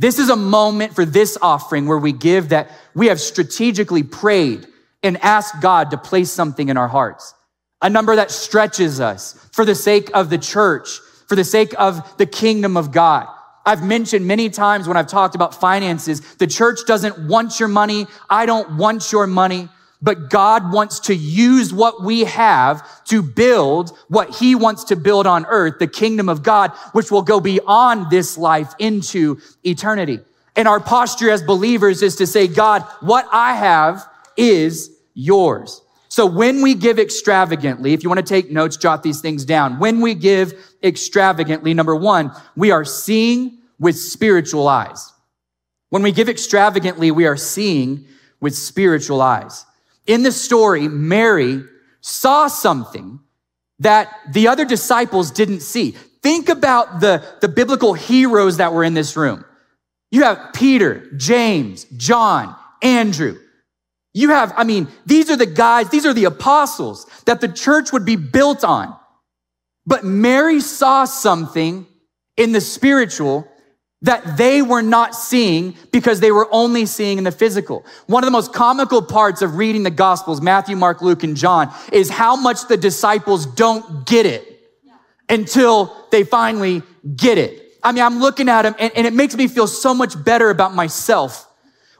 This 0.00 0.18
is 0.18 0.30
a 0.30 0.36
moment 0.36 0.94
for 0.94 1.04
this 1.04 1.36
offering 1.42 1.86
where 1.86 1.98
we 1.98 2.12
give 2.12 2.48
that 2.48 2.70
we 2.94 3.08
have 3.08 3.20
strategically 3.20 4.02
prayed 4.02 4.66
and 5.02 5.18
asked 5.22 5.60
God 5.60 5.90
to 5.90 5.98
place 5.98 6.30
something 6.30 6.70
in 6.70 6.78
our 6.78 6.88
hearts. 6.88 7.34
a 7.82 7.88
number 7.90 8.16
that 8.16 8.30
stretches 8.30 9.00
us 9.00 9.34
for 9.52 9.64
the 9.64 9.74
sake 9.74 10.10
of 10.14 10.28
the 10.30 10.38
church, 10.38 11.00
for 11.28 11.36
the 11.36 11.44
sake 11.44 11.74
of 11.78 12.16
the 12.18 12.26
kingdom 12.26 12.76
of 12.76 12.92
God. 12.92 13.26
I've 13.64 13.82
mentioned 13.84 14.26
many 14.26 14.50
times 14.50 14.88
when 14.88 14.96
I've 14.96 15.06
talked 15.06 15.34
about 15.34 15.54
finances, 15.54 16.20
the 16.36 16.46
church 16.46 16.80
doesn't 16.86 17.28
want 17.28 17.60
your 17.60 17.68
money. 17.68 18.06
I 18.28 18.46
don't 18.46 18.76
want 18.76 19.12
your 19.12 19.26
money, 19.26 19.68
but 20.02 20.30
God 20.30 20.72
wants 20.72 21.00
to 21.00 21.14
use 21.14 21.72
what 21.72 22.02
we 22.02 22.24
have 22.24 23.04
to 23.04 23.22
build 23.22 23.96
what 24.08 24.36
he 24.36 24.54
wants 24.54 24.84
to 24.84 24.96
build 24.96 25.26
on 25.26 25.46
earth, 25.46 25.78
the 25.78 25.86
kingdom 25.86 26.28
of 26.28 26.42
God, 26.42 26.70
which 26.92 27.10
will 27.10 27.22
go 27.22 27.40
beyond 27.40 28.10
this 28.10 28.38
life 28.38 28.72
into 28.78 29.38
eternity. 29.62 30.20
And 30.56 30.66
our 30.66 30.80
posture 30.80 31.30
as 31.30 31.42
believers 31.42 32.02
is 32.02 32.16
to 32.16 32.26
say, 32.26 32.48
God, 32.48 32.82
what 33.00 33.28
I 33.30 33.54
have 33.54 34.06
is 34.36 34.90
yours. 35.14 35.82
So 36.08 36.26
when 36.26 36.60
we 36.60 36.74
give 36.74 36.98
extravagantly, 36.98 37.92
if 37.92 38.02
you 38.02 38.10
want 38.10 38.26
to 38.26 38.34
take 38.34 38.50
notes, 38.50 38.76
jot 38.76 39.02
these 39.02 39.20
things 39.20 39.44
down. 39.44 39.78
When 39.78 40.00
we 40.00 40.14
give 40.14 40.54
extravagantly, 40.82 41.72
number 41.72 41.94
one, 41.94 42.32
we 42.56 42.72
are 42.72 42.84
seeing 42.84 43.58
with 43.78 43.96
spiritual 43.96 44.66
eyes. 44.66 45.12
When 45.90 46.02
we 46.02 46.10
give 46.10 46.28
extravagantly, 46.28 47.10
we 47.10 47.26
are 47.26 47.36
seeing 47.36 48.06
with 48.40 48.56
spiritual 48.56 49.22
eyes. 49.22 49.64
In 50.06 50.22
the 50.22 50.32
story, 50.32 50.88
Mary 50.88 51.62
saw 52.00 52.48
something 52.48 53.20
that 53.78 54.08
the 54.32 54.48
other 54.48 54.64
disciples 54.64 55.30
didn't 55.30 55.60
see. 55.60 55.92
Think 56.22 56.48
about 56.48 57.00
the, 57.00 57.24
the 57.40 57.48
biblical 57.48 57.94
heroes 57.94 58.58
that 58.58 58.72
were 58.72 58.84
in 58.84 58.94
this 58.94 59.16
room. 59.16 59.44
You 60.10 60.24
have 60.24 60.52
Peter, 60.54 61.10
James, 61.16 61.84
John, 61.96 62.54
Andrew. 62.82 63.38
You 64.12 64.30
have, 64.30 64.52
I 64.56 64.64
mean, 64.64 64.88
these 65.06 65.30
are 65.30 65.36
the 65.36 65.46
guys, 65.46 65.88
these 65.88 66.04
are 66.04 66.12
the 66.12 66.24
apostles 66.24 67.06
that 67.26 67.40
the 67.40 67.48
church 67.48 67.92
would 67.92 68.04
be 68.04 68.16
built 68.16 68.64
on. 68.64 68.96
But 69.86 70.04
Mary 70.04 70.60
saw 70.60 71.04
something 71.04 71.86
in 72.36 72.52
the 72.52 72.60
spiritual 72.60 73.46
that 74.02 74.38
they 74.38 74.62
were 74.62 74.82
not 74.82 75.14
seeing 75.14 75.76
because 75.92 76.20
they 76.20 76.32
were 76.32 76.48
only 76.50 76.86
seeing 76.86 77.18
in 77.18 77.24
the 77.24 77.32
physical. 77.32 77.84
One 78.06 78.22
of 78.22 78.26
the 78.26 78.32
most 78.32 78.52
comical 78.54 79.02
parts 79.02 79.42
of 79.42 79.56
reading 79.56 79.82
the 79.82 79.90
Gospels, 79.90 80.40
Matthew, 80.40 80.74
Mark, 80.74 81.02
Luke, 81.02 81.22
and 81.22 81.36
John, 81.36 81.72
is 81.92 82.08
how 82.08 82.36
much 82.36 82.66
the 82.68 82.76
disciples 82.76 83.44
don't 83.44 84.06
get 84.06 84.24
it 84.24 84.46
until 85.28 85.94
they 86.10 86.24
finally 86.24 86.82
get 87.16 87.36
it. 87.38 87.74
I 87.82 87.92
mean, 87.92 88.02
I'm 88.02 88.20
looking 88.20 88.48
at 88.48 88.62
them 88.62 88.74
and, 88.78 88.92
and 88.96 89.06
it 89.06 89.12
makes 89.12 89.34
me 89.36 89.48
feel 89.48 89.66
so 89.66 89.94
much 89.94 90.22
better 90.22 90.50
about 90.50 90.74
myself 90.74 91.46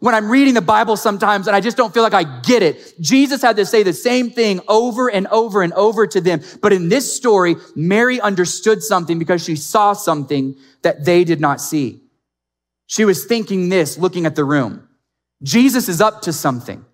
when 0.01 0.15
I'm 0.15 0.31
reading 0.31 0.55
the 0.55 0.61
Bible 0.61 0.97
sometimes 0.97 1.47
and 1.47 1.55
I 1.55 1.61
just 1.61 1.77
don't 1.77 1.95
feel 1.95 2.03
like 2.03 2.15
I 2.15 2.25
get 2.41 2.63
it. 2.63 3.01
Jesus 3.01 3.41
had 3.41 3.57
to 3.57 3.65
say 3.65 3.83
the 3.83 3.93
same 3.93 4.31
thing 4.31 4.61
over 4.67 5.09
and 5.11 5.27
over 5.29 5.63
and 5.63 5.73
over 5.75 6.07
to 6.07 6.21
them. 6.21 6.41
But 6.61 6.73
in 6.73 6.89
this 6.89 7.15
story, 7.15 7.57
Mary 7.77 8.21
understood 8.21 8.83
something 8.83 9.19
because 9.19 9.45
she 9.45 9.57
saw 9.57 9.93
something 9.93 10.57
that 10.83 11.05
they 11.05 11.25
did 11.25 11.41
not 11.41 11.61
see. 11.61 12.01
She 12.87 13.05
was 13.05 13.25
thinking 13.25 13.69
this, 13.69 13.99
looking 13.99 14.27
at 14.27 14.35
the 14.35 14.45
room. 14.45 14.89
Jesus 15.43 15.89
is 15.89 16.01
up 16.01 16.23
to 16.23 16.33
something 16.33 16.85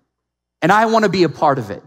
and 0.61 0.71
I 0.71 0.85
want 0.85 1.03
to 1.03 1.09
be 1.09 1.23
a 1.23 1.29
part 1.29 1.59
of 1.59 1.71
it. 1.71 1.83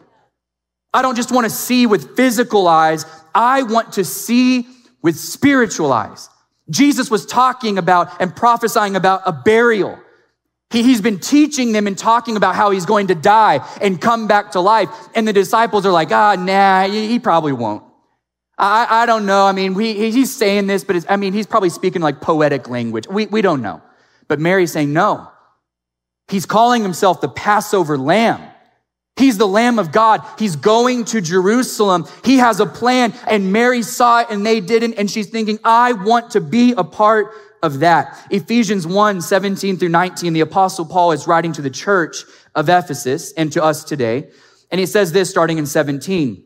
I 0.93 1.03
don't 1.03 1.17
just 1.17 1.31
want 1.31 1.45
to 1.45 1.51
see 1.51 1.87
with 1.87 2.17
physical 2.17 2.67
eyes. 2.67 3.05
I 3.35 3.63
want 3.63 3.93
to 3.93 4.05
see 4.05 4.67
with 5.03 5.17
spiritual 5.17 5.93
eyes. 5.93 6.29
Jesus 6.69 7.11
was 7.11 7.27
talking 7.27 7.79
about 7.79 8.21
and 8.21 8.35
prophesying 8.35 8.97
about 8.97 9.23
a 9.27 9.33
burial. 9.33 9.99
He, 10.71 10.83
he's 10.83 11.01
been 11.01 11.19
teaching 11.19 11.73
them 11.73 11.87
and 11.87 11.99
talking 11.99 12.37
about 12.37 12.55
how 12.55 12.71
he's 12.71 12.87
going 12.87 13.09
to 13.09 13.15
die 13.15 13.67
and 13.81 14.01
come 14.01 14.27
back 14.29 14.53
to 14.53 14.61
life. 14.61 14.89
And 15.15 15.27
the 15.27 15.33
disciples 15.33 15.85
are 15.85 15.93
like, 15.93 16.13
ah, 16.13 16.37
nah, 16.37 16.87
he, 16.87 17.09
he 17.09 17.19
probably 17.19 17.53
won't. 17.53 17.85
I, 18.57 19.03
I 19.03 19.07
don't 19.07 19.27
know. 19.27 19.47
I 19.47 19.53
mean, 19.53 19.75
we, 19.75 19.95
he's 20.11 20.35
saying 20.35 20.67
this, 20.67 20.85
but 20.85 21.11
I 21.11 21.17
mean, 21.17 21.33
he's 21.33 21.47
probably 21.47 21.71
speaking 21.71 22.03
like 22.03 22.21
poetic 22.21 22.69
language. 22.69 23.09
We, 23.09 23.27
we 23.27 23.43
don't 23.43 23.63
know. 23.63 23.83
But 24.29 24.39
Mary's 24.39 24.73
saying, 24.73 24.93
no. 24.93 25.29
He's 26.29 26.47
calling 26.47 26.83
himself 26.83 27.21
the 27.21 27.29
Passover 27.29 27.99
lamb. 27.99 28.41
He's 29.17 29.37
the 29.37 29.47
Lamb 29.47 29.79
of 29.79 29.93
God. 29.93 30.23
He's 30.39 30.57
going 30.57 31.05
to 31.07 31.21
Jerusalem. 31.21 32.07
He 32.25 32.39
has 32.39 32.59
a 32.61 32.65
plan 32.65 33.13
and 33.29 33.53
Mary 33.53 33.83
saw 33.83 34.21
it 34.21 34.29
and 34.31 34.47
they 34.47 34.61
didn't. 34.61 34.95
And 34.95 35.11
she's 35.11 35.29
thinking, 35.29 35.59
I 35.63 35.93
want 35.93 36.31
to 36.31 36.41
be 36.41 36.73
a 36.73 36.85
part 36.85 37.35
of 37.63 37.81
that. 37.81 38.27
Ephesians 38.31 38.87
1, 38.87 39.21
17 39.21 39.77
through 39.77 39.89
19, 39.89 40.33
the 40.33 40.41
apostle 40.41 40.85
Paul 40.85 41.13
is 41.13 41.27
writing 41.27 41.53
to 41.53 41.63
the 41.63 41.71
church 41.71 42.25
of 42.55 42.69
Ephesus 42.69 43.33
and 43.33 43.53
to 43.53 43.63
us 43.63 43.85
today. 43.85 44.31
And 44.71 44.79
he 44.79 44.87
says 44.87 45.13
this 45.13 45.31
starting 45.31 45.59
in 45.59 45.67
17. 45.67 46.45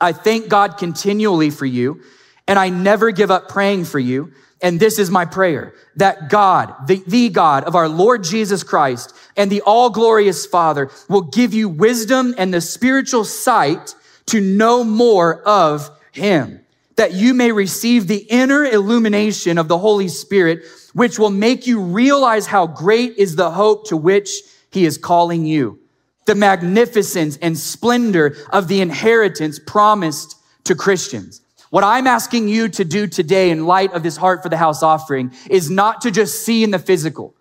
I 0.00 0.12
thank 0.12 0.48
God 0.48 0.78
continually 0.78 1.50
for 1.50 1.66
you 1.66 2.02
and 2.48 2.58
I 2.58 2.68
never 2.68 3.10
give 3.10 3.30
up 3.30 3.48
praying 3.48 3.84
for 3.84 3.98
you 3.98 4.32
and 4.62 4.78
this 4.78 5.00
is 5.00 5.10
my 5.10 5.24
prayer 5.24 5.74
that 5.96 6.30
God, 6.30 6.86
the, 6.86 7.02
the 7.06 7.28
God 7.28 7.64
of 7.64 7.74
our 7.74 7.88
Lord 7.88 8.22
Jesus 8.22 8.62
Christ 8.62 9.12
and 9.36 9.50
the 9.50 9.60
all 9.62 9.90
glorious 9.90 10.46
Father 10.46 10.90
will 11.08 11.22
give 11.22 11.52
you 11.52 11.68
wisdom 11.68 12.34
and 12.38 12.54
the 12.54 12.60
spiritual 12.60 13.24
sight 13.24 13.94
to 14.26 14.40
know 14.40 14.84
more 14.84 15.42
of 15.42 15.90
him, 16.12 16.61
that 17.02 17.14
you 17.14 17.34
may 17.34 17.50
receive 17.50 18.06
the 18.06 18.24
inner 18.30 18.64
illumination 18.64 19.58
of 19.58 19.66
the 19.66 19.76
Holy 19.76 20.06
Spirit, 20.06 20.62
which 20.92 21.18
will 21.18 21.30
make 21.30 21.66
you 21.66 21.80
realize 21.80 22.46
how 22.46 22.64
great 22.64 23.16
is 23.16 23.34
the 23.34 23.50
hope 23.50 23.88
to 23.88 23.96
which 23.96 24.30
he 24.70 24.84
is 24.84 24.98
calling 24.98 25.44
you, 25.44 25.80
the 26.26 26.36
magnificence 26.36 27.36
and 27.38 27.58
splendor 27.58 28.36
of 28.52 28.68
the 28.68 28.80
inheritance 28.80 29.58
promised 29.58 30.36
to 30.62 30.76
Christians. 30.76 31.40
What 31.70 31.82
I'm 31.82 32.06
asking 32.06 32.46
you 32.46 32.68
to 32.68 32.84
do 32.84 33.08
today 33.08 33.50
in 33.50 33.66
light 33.66 33.92
of 33.94 34.04
this 34.04 34.16
heart 34.16 34.40
for 34.40 34.48
the 34.48 34.56
house 34.56 34.84
offering 34.84 35.32
is 35.50 35.68
not 35.68 36.02
to 36.02 36.12
just 36.12 36.46
see 36.46 36.62
in 36.62 36.70
the 36.70 36.78
physical. 36.78 37.34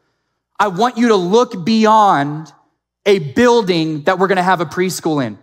I 0.59 0.69
want 0.69 0.97
you 0.97 1.09
to 1.09 1.15
look 1.15 1.63
beyond 1.63 2.51
a 3.05 3.19
building 3.19 4.05
that 4.05 4.17
we're 4.17 4.27
going 4.27 4.37
to 4.37 4.41
have 4.41 4.59
a 4.59 4.65
preschool 4.65 5.23
in. 5.23 5.37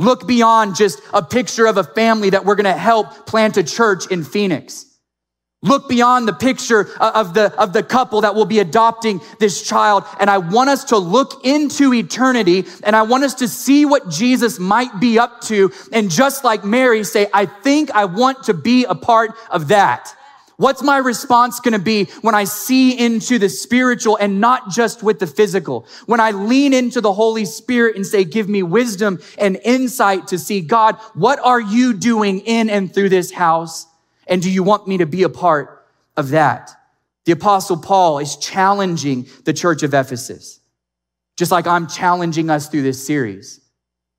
Look 0.00 0.26
beyond 0.26 0.76
just 0.76 0.98
a 1.12 1.22
picture 1.22 1.66
of 1.66 1.76
a 1.76 1.84
family 1.84 2.30
that 2.30 2.46
we're 2.46 2.54
going 2.54 2.64
to 2.64 2.72
help 2.72 3.26
plant 3.26 3.58
a 3.58 3.62
church 3.62 4.10
in 4.10 4.24
Phoenix. 4.24 4.86
Look 5.62 5.90
beyond 5.90 6.26
the 6.26 6.32
picture 6.32 6.88
of 6.98 7.34
the, 7.34 7.54
of 7.60 7.74
the 7.74 7.82
couple 7.82 8.22
that 8.22 8.34
will 8.34 8.46
be 8.46 8.60
adopting 8.60 9.20
this 9.40 9.60
child. 9.60 10.04
And 10.18 10.30
I 10.30 10.38
want 10.38 10.70
us 10.70 10.84
to 10.84 10.96
look 10.96 11.44
into 11.44 11.92
eternity 11.92 12.64
and 12.82 12.96
I 12.96 13.02
want 13.02 13.24
us 13.24 13.34
to 13.34 13.48
see 13.48 13.84
what 13.84 14.08
Jesus 14.08 14.58
might 14.58 15.00
be 15.00 15.18
up 15.18 15.42
to. 15.42 15.70
And 15.92 16.10
just 16.10 16.44
like 16.44 16.64
Mary 16.64 17.04
say, 17.04 17.26
I 17.34 17.44
think 17.44 17.90
I 17.90 18.06
want 18.06 18.44
to 18.44 18.54
be 18.54 18.86
a 18.86 18.94
part 18.94 19.32
of 19.50 19.68
that. 19.68 20.16
What's 20.60 20.82
my 20.82 20.98
response 20.98 21.58
going 21.58 21.72
to 21.72 21.78
be 21.78 22.04
when 22.20 22.34
I 22.34 22.44
see 22.44 22.92
into 22.92 23.38
the 23.38 23.48
spiritual 23.48 24.18
and 24.18 24.42
not 24.42 24.68
just 24.68 25.02
with 25.02 25.18
the 25.18 25.26
physical? 25.26 25.86
When 26.04 26.20
I 26.20 26.32
lean 26.32 26.74
into 26.74 27.00
the 27.00 27.14
Holy 27.14 27.46
Spirit 27.46 27.96
and 27.96 28.06
say, 28.06 28.24
give 28.24 28.46
me 28.46 28.62
wisdom 28.62 29.20
and 29.38 29.58
insight 29.64 30.26
to 30.28 30.38
see 30.38 30.60
God, 30.60 30.96
what 31.14 31.38
are 31.38 31.62
you 31.62 31.94
doing 31.94 32.40
in 32.40 32.68
and 32.68 32.92
through 32.92 33.08
this 33.08 33.30
house? 33.30 33.86
And 34.26 34.42
do 34.42 34.50
you 34.50 34.62
want 34.62 34.86
me 34.86 34.98
to 34.98 35.06
be 35.06 35.22
a 35.22 35.30
part 35.30 35.86
of 36.18 36.28
that? 36.28 36.70
The 37.24 37.32
apostle 37.32 37.78
Paul 37.78 38.18
is 38.18 38.36
challenging 38.36 39.28
the 39.46 39.54
church 39.54 39.82
of 39.82 39.94
Ephesus, 39.94 40.60
just 41.38 41.50
like 41.50 41.66
I'm 41.66 41.86
challenging 41.86 42.50
us 42.50 42.68
through 42.68 42.82
this 42.82 43.02
series 43.02 43.62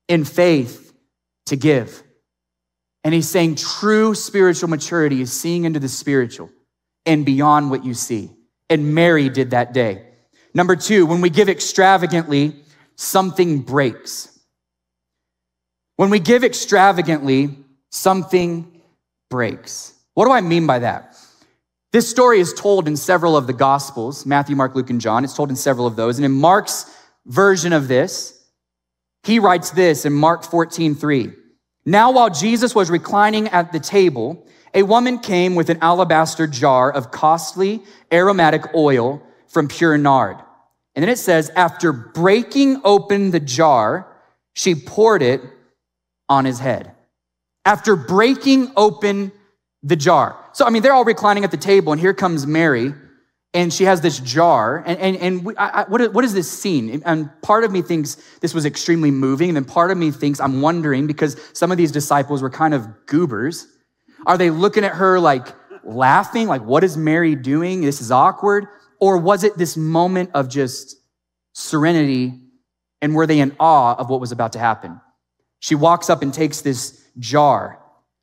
in 0.08 0.24
faith 0.24 0.92
to 1.46 1.54
give. 1.54 2.02
And 3.04 3.12
he's 3.12 3.28
saying 3.28 3.56
true 3.56 4.14
spiritual 4.14 4.68
maturity 4.68 5.20
is 5.20 5.32
seeing 5.32 5.64
into 5.64 5.80
the 5.80 5.88
spiritual 5.88 6.50
and 7.04 7.26
beyond 7.26 7.70
what 7.70 7.84
you 7.84 7.94
see. 7.94 8.30
And 8.70 8.94
Mary 8.94 9.28
did 9.28 9.50
that 9.50 9.72
day. 9.72 10.06
Number 10.54 10.76
two, 10.76 11.06
when 11.06 11.20
we 11.20 11.30
give 11.30 11.48
extravagantly, 11.48 12.56
something 12.96 13.62
breaks. 13.62 14.38
When 15.96 16.10
we 16.10 16.18
give 16.18 16.44
extravagantly, 16.44 17.56
something 17.90 18.80
breaks. 19.30 19.94
What 20.14 20.26
do 20.26 20.32
I 20.32 20.40
mean 20.40 20.66
by 20.66 20.80
that? 20.80 21.16
This 21.92 22.08
story 22.08 22.40
is 22.40 22.54
told 22.54 22.88
in 22.88 22.96
several 22.96 23.36
of 23.36 23.46
the 23.46 23.52
Gospels 23.52 24.24
Matthew, 24.24 24.56
Mark, 24.56 24.74
Luke, 24.74 24.90
and 24.90 25.00
John. 25.00 25.24
It's 25.24 25.34
told 25.34 25.50
in 25.50 25.56
several 25.56 25.86
of 25.86 25.96
those. 25.96 26.18
And 26.18 26.24
in 26.24 26.32
Mark's 26.32 26.86
version 27.26 27.72
of 27.72 27.88
this, 27.88 28.42
he 29.24 29.38
writes 29.38 29.70
this 29.70 30.04
in 30.04 30.12
Mark 30.12 30.44
14, 30.44 30.94
3. 30.94 31.32
Now, 31.84 32.12
while 32.12 32.30
Jesus 32.30 32.74
was 32.74 32.90
reclining 32.90 33.48
at 33.48 33.72
the 33.72 33.80
table, 33.80 34.46
a 34.74 34.82
woman 34.84 35.18
came 35.18 35.54
with 35.54 35.68
an 35.68 35.78
alabaster 35.80 36.46
jar 36.46 36.90
of 36.90 37.10
costly 37.10 37.82
aromatic 38.12 38.74
oil 38.74 39.22
from 39.48 39.68
pure 39.68 39.98
nard. 39.98 40.36
And 40.94 41.02
then 41.02 41.08
it 41.08 41.18
says, 41.18 41.50
after 41.56 41.92
breaking 41.92 42.80
open 42.84 43.30
the 43.30 43.40
jar, 43.40 44.06
she 44.54 44.74
poured 44.74 45.22
it 45.22 45.40
on 46.28 46.44
his 46.44 46.58
head. 46.58 46.92
After 47.64 47.96
breaking 47.96 48.72
open 48.76 49.32
the 49.82 49.96
jar. 49.96 50.38
So, 50.52 50.64
I 50.64 50.70
mean, 50.70 50.82
they're 50.82 50.92
all 50.92 51.04
reclining 51.04 51.44
at 51.44 51.50
the 51.50 51.56
table, 51.56 51.92
and 51.92 52.00
here 52.00 52.14
comes 52.14 52.46
Mary, 52.46 52.94
and 53.54 53.72
she 53.72 53.84
has 53.84 54.00
this 54.00 54.18
jar. 54.18 54.82
And, 54.86 54.98
and, 54.98 55.16
and 55.16 55.44
we, 55.44 55.56
I, 55.56 55.82
I, 55.82 55.84
what, 55.84 56.12
what 56.12 56.24
is 56.24 56.32
this 56.32 56.50
scene? 56.50 57.02
And 57.04 57.30
part 57.42 57.64
of 57.64 57.72
me 57.72 57.82
thinks 57.82 58.16
this 58.40 58.54
was 58.54 58.64
extremely 58.64 59.10
moving. 59.10 59.50
And 59.50 59.56
then 59.56 59.64
part 59.64 59.90
of 59.90 59.98
me 59.98 60.10
thinks 60.10 60.40
I'm 60.40 60.62
wondering 60.62 61.06
because 61.06 61.36
some 61.52 61.70
of 61.70 61.76
these 61.76 61.92
disciples 61.92 62.40
were 62.40 62.50
kind 62.50 62.72
of 62.72 63.06
goobers. 63.06 63.66
Are 64.26 64.38
they 64.38 64.50
looking 64.50 64.84
at 64.84 64.92
her 64.92 65.20
like 65.20 65.48
laughing? 65.84 66.48
Like, 66.48 66.62
what 66.62 66.82
is 66.82 66.96
Mary 66.96 67.34
doing? 67.34 67.82
This 67.82 68.00
is 68.00 68.10
awkward. 68.10 68.66
Or 69.00 69.18
was 69.18 69.44
it 69.44 69.58
this 69.58 69.76
moment 69.76 70.30
of 70.32 70.48
just 70.48 70.96
serenity 71.52 72.40
and 73.02 73.14
were 73.14 73.26
they 73.26 73.40
in 73.40 73.54
awe 73.60 73.94
of 73.96 74.08
what 74.08 74.20
was 74.20 74.32
about 74.32 74.52
to 74.52 74.58
happen? 74.58 75.00
She 75.60 75.74
walks 75.74 76.08
up 76.08 76.22
and 76.22 76.32
takes 76.32 76.62
this 76.62 77.04
jar. 77.18 77.78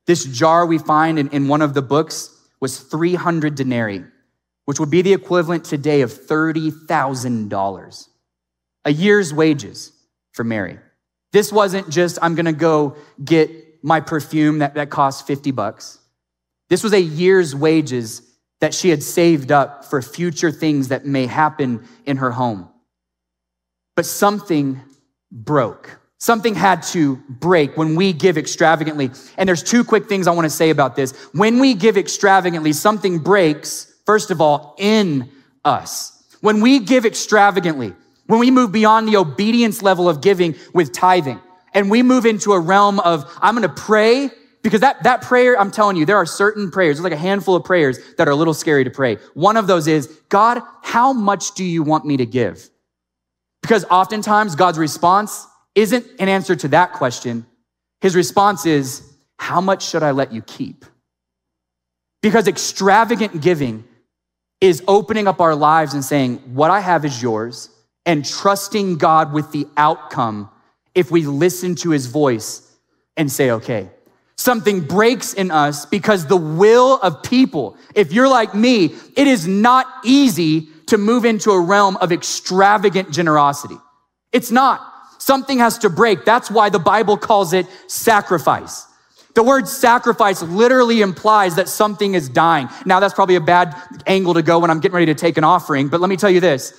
This 0.08 0.24
jar 0.26 0.66
we 0.66 0.80
find 0.80 1.20
in, 1.20 1.30
in 1.30 1.48
one 1.48 1.62
of 1.62 1.76
the 1.76 1.82
books 1.84 2.36
was 2.60 2.80
300 2.80 3.54
denarii 3.56 4.06
which 4.70 4.80
would 4.80 4.92
be 4.92 5.02
the 5.02 5.14
equivalent 5.14 5.66
today 5.66 6.02
of 6.02 6.12
$30,000, 6.12 8.08
a 8.86 8.92
year's 8.92 9.34
wages 9.34 9.92
for 10.34 10.44
Mary. 10.44 10.78
This 11.34 11.52
wasn't 11.52 11.90
just, 11.90 12.20
I'm 12.22 12.36
gonna 12.36 12.54
go 12.54 12.96
get 13.26 13.50
my 13.84 14.00
perfume 14.00 14.60
that, 14.60 14.76
that 14.76 14.92
costs 14.92 15.24
50 15.24 15.50
bucks. 15.50 15.98
This 16.70 16.84
was 16.84 16.94
a 16.94 17.02
year's 17.02 17.56
wages 17.56 18.22
that 18.60 18.76
she 18.76 18.90
had 18.90 19.02
saved 19.02 19.52
up 19.52 19.86
for 19.86 20.04
future 20.04 20.52
things 20.52 20.90
that 20.90 21.04
may 21.04 21.26
happen 21.26 21.88
in 22.06 22.18
her 22.18 22.30
home. 22.30 22.70
But 23.96 24.06
something 24.06 24.80
broke. 25.32 26.00
Something 26.20 26.54
had 26.54 26.84
to 26.84 27.16
break 27.28 27.76
when 27.76 27.96
we 27.96 28.14
give 28.14 28.38
extravagantly. 28.38 29.10
And 29.36 29.50
there's 29.50 29.64
two 29.64 29.84
quick 29.84 30.08
things 30.08 30.28
I 30.28 30.32
want 30.32 30.46
to 30.46 30.52
say 30.52 30.70
about 30.70 30.96
this. 30.96 31.14
When 31.34 31.58
we 31.58 31.74
give 31.74 31.98
extravagantly, 31.98 32.74
something 32.74 33.18
breaks 33.18 33.89
first 34.10 34.32
of 34.32 34.42
all, 34.42 34.74
in 34.80 35.30
us. 35.64 36.24
When 36.42 36.62
we 36.62 36.80
give 36.80 37.06
extravagantly, 37.06 37.94
when 38.26 38.40
we 38.40 38.50
move 38.50 38.72
beyond 38.72 39.08
the 39.08 39.18
obedience 39.18 39.84
level 39.84 40.10
of 40.10 40.20
giving 40.20 40.56
with 40.74 40.92
tithing, 40.92 41.40
and 41.76 41.92
we 41.92 42.02
move 42.02 42.26
into 42.26 42.54
a 42.54 42.60
realm 42.60 43.00
of, 43.02 43.32
I'm 43.40 43.54
gonna 43.54 43.70
pray, 43.70 44.32
because 44.64 44.82
that, 44.82 45.04
that 45.04 45.22
prayer, 45.22 45.60
I'm 45.60 45.70
telling 45.70 45.96
you, 45.96 46.08
there 46.08 46.18
are 46.18 46.26
certain 46.26 46.72
prayers, 46.72 46.98
there's 46.98 47.04
like 47.04 47.14
a 47.14 47.18
handful 47.18 47.56
of 47.56 47.64
prayers 47.64 48.00
that 48.18 48.28
are 48.28 48.32
a 48.32 48.36
little 48.36 48.56
scary 48.56 48.84
to 48.84 48.90
pray. 48.90 49.18
One 49.36 49.58
of 49.58 49.68
those 49.68 49.86
is, 49.88 50.08
God, 50.30 50.60
how 50.82 51.14
much 51.14 51.54
do 51.54 51.64
you 51.64 51.84
want 51.84 52.04
me 52.04 52.18
to 52.18 52.26
give? 52.26 52.68
Because 53.62 53.86
oftentimes 53.92 54.56
God's 54.56 54.80
response 54.80 55.46
isn't 55.76 56.04
an 56.18 56.30
answer 56.30 56.56
to 56.56 56.68
that 56.70 56.94
question. 56.94 57.46
His 58.02 58.16
response 58.16 58.66
is, 58.66 59.04
how 59.38 59.62
much 59.62 59.88
should 59.88 60.02
I 60.02 60.10
let 60.10 60.34
you 60.34 60.42
keep? 60.42 60.84
Because 62.24 62.48
extravagant 62.48 63.40
giving 63.40 63.84
is 64.62 64.84
opening 64.88 65.28
up 65.28 65.40
our 65.40 65.56
lives 65.56 65.94
and 65.94 66.04
saying, 66.04 66.38
What 66.54 66.72
I 66.72 66.80
have 66.80 67.06
is 67.06 67.22
yours, 67.22 67.70
and 68.06 68.26
trusting 68.26 68.98
God 68.98 69.34
with 69.34 69.52
the 69.52 69.68
outcome 69.78 70.50
if 70.96 71.12
we 71.12 71.26
listen 71.26 71.76
to 71.76 71.92
his 71.92 72.08
voice 72.08 72.76
and 73.18 73.32
say, 73.32 73.52
Okay. 73.52 73.90
Something 74.38 74.80
breaks 74.80 75.34
in 75.34 75.52
us 75.52 75.86
because 75.86 76.26
the 76.26 76.38
will 76.38 76.98
of 77.02 77.24
people, 77.24 77.76
if 77.94 78.14
you're 78.14 78.30
like 78.30 78.56
me, 78.56 78.96
it 79.18 79.28
is 79.28 79.46
not 79.46 79.86
easy 80.06 80.70
to 80.88 80.98
move 80.98 81.26
into 81.26 81.52
a 81.52 81.60
realm 81.60 81.98
of 81.98 82.14
extravagant 82.14 83.12
generosity. 83.12 83.76
It's 84.32 84.50
not. 84.50 84.82
Something 85.18 85.60
has 85.60 85.80
to 85.80 85.90
break. 85.90 86.24
That's 86.24 86.50
why 86.50 86.70
the 86.70 86.80
Bible 86.80 87.18
calls 87.18 87.52
it 87.52 87.68
sacrifice. 87.88 88.88
The 89.40 89.44
word 89.44 89.70
sacrifice 89.70 90.42
literally 90.42 91.00
implies 91.00 91.56
that 91.56 91.70
something 91.70 92.14
is 92.14 92.28
dying. 92.28 92.68
Now, 92.86 93.00
that's 93.00 93.14
probably 93.14 93.36
a 93.36 93.40
bad 93.40 93.74
angle 94.06 94.34
to 94.34 94.42
go 94.42 94.60
when 94.60 94.70
I'm 94.70 94.82
getting 94.82 94.96
ready 94.96 95.06
to 95.06 95.16
take 95.16 95.38
an 95.38 95.46
offering, 95.46 95.88
but 95.88 96.02
let 96.02 96.10
me 96.10 96.18
tell 96.18 96.30
you 96.30 96.42
this. 96.42 96.74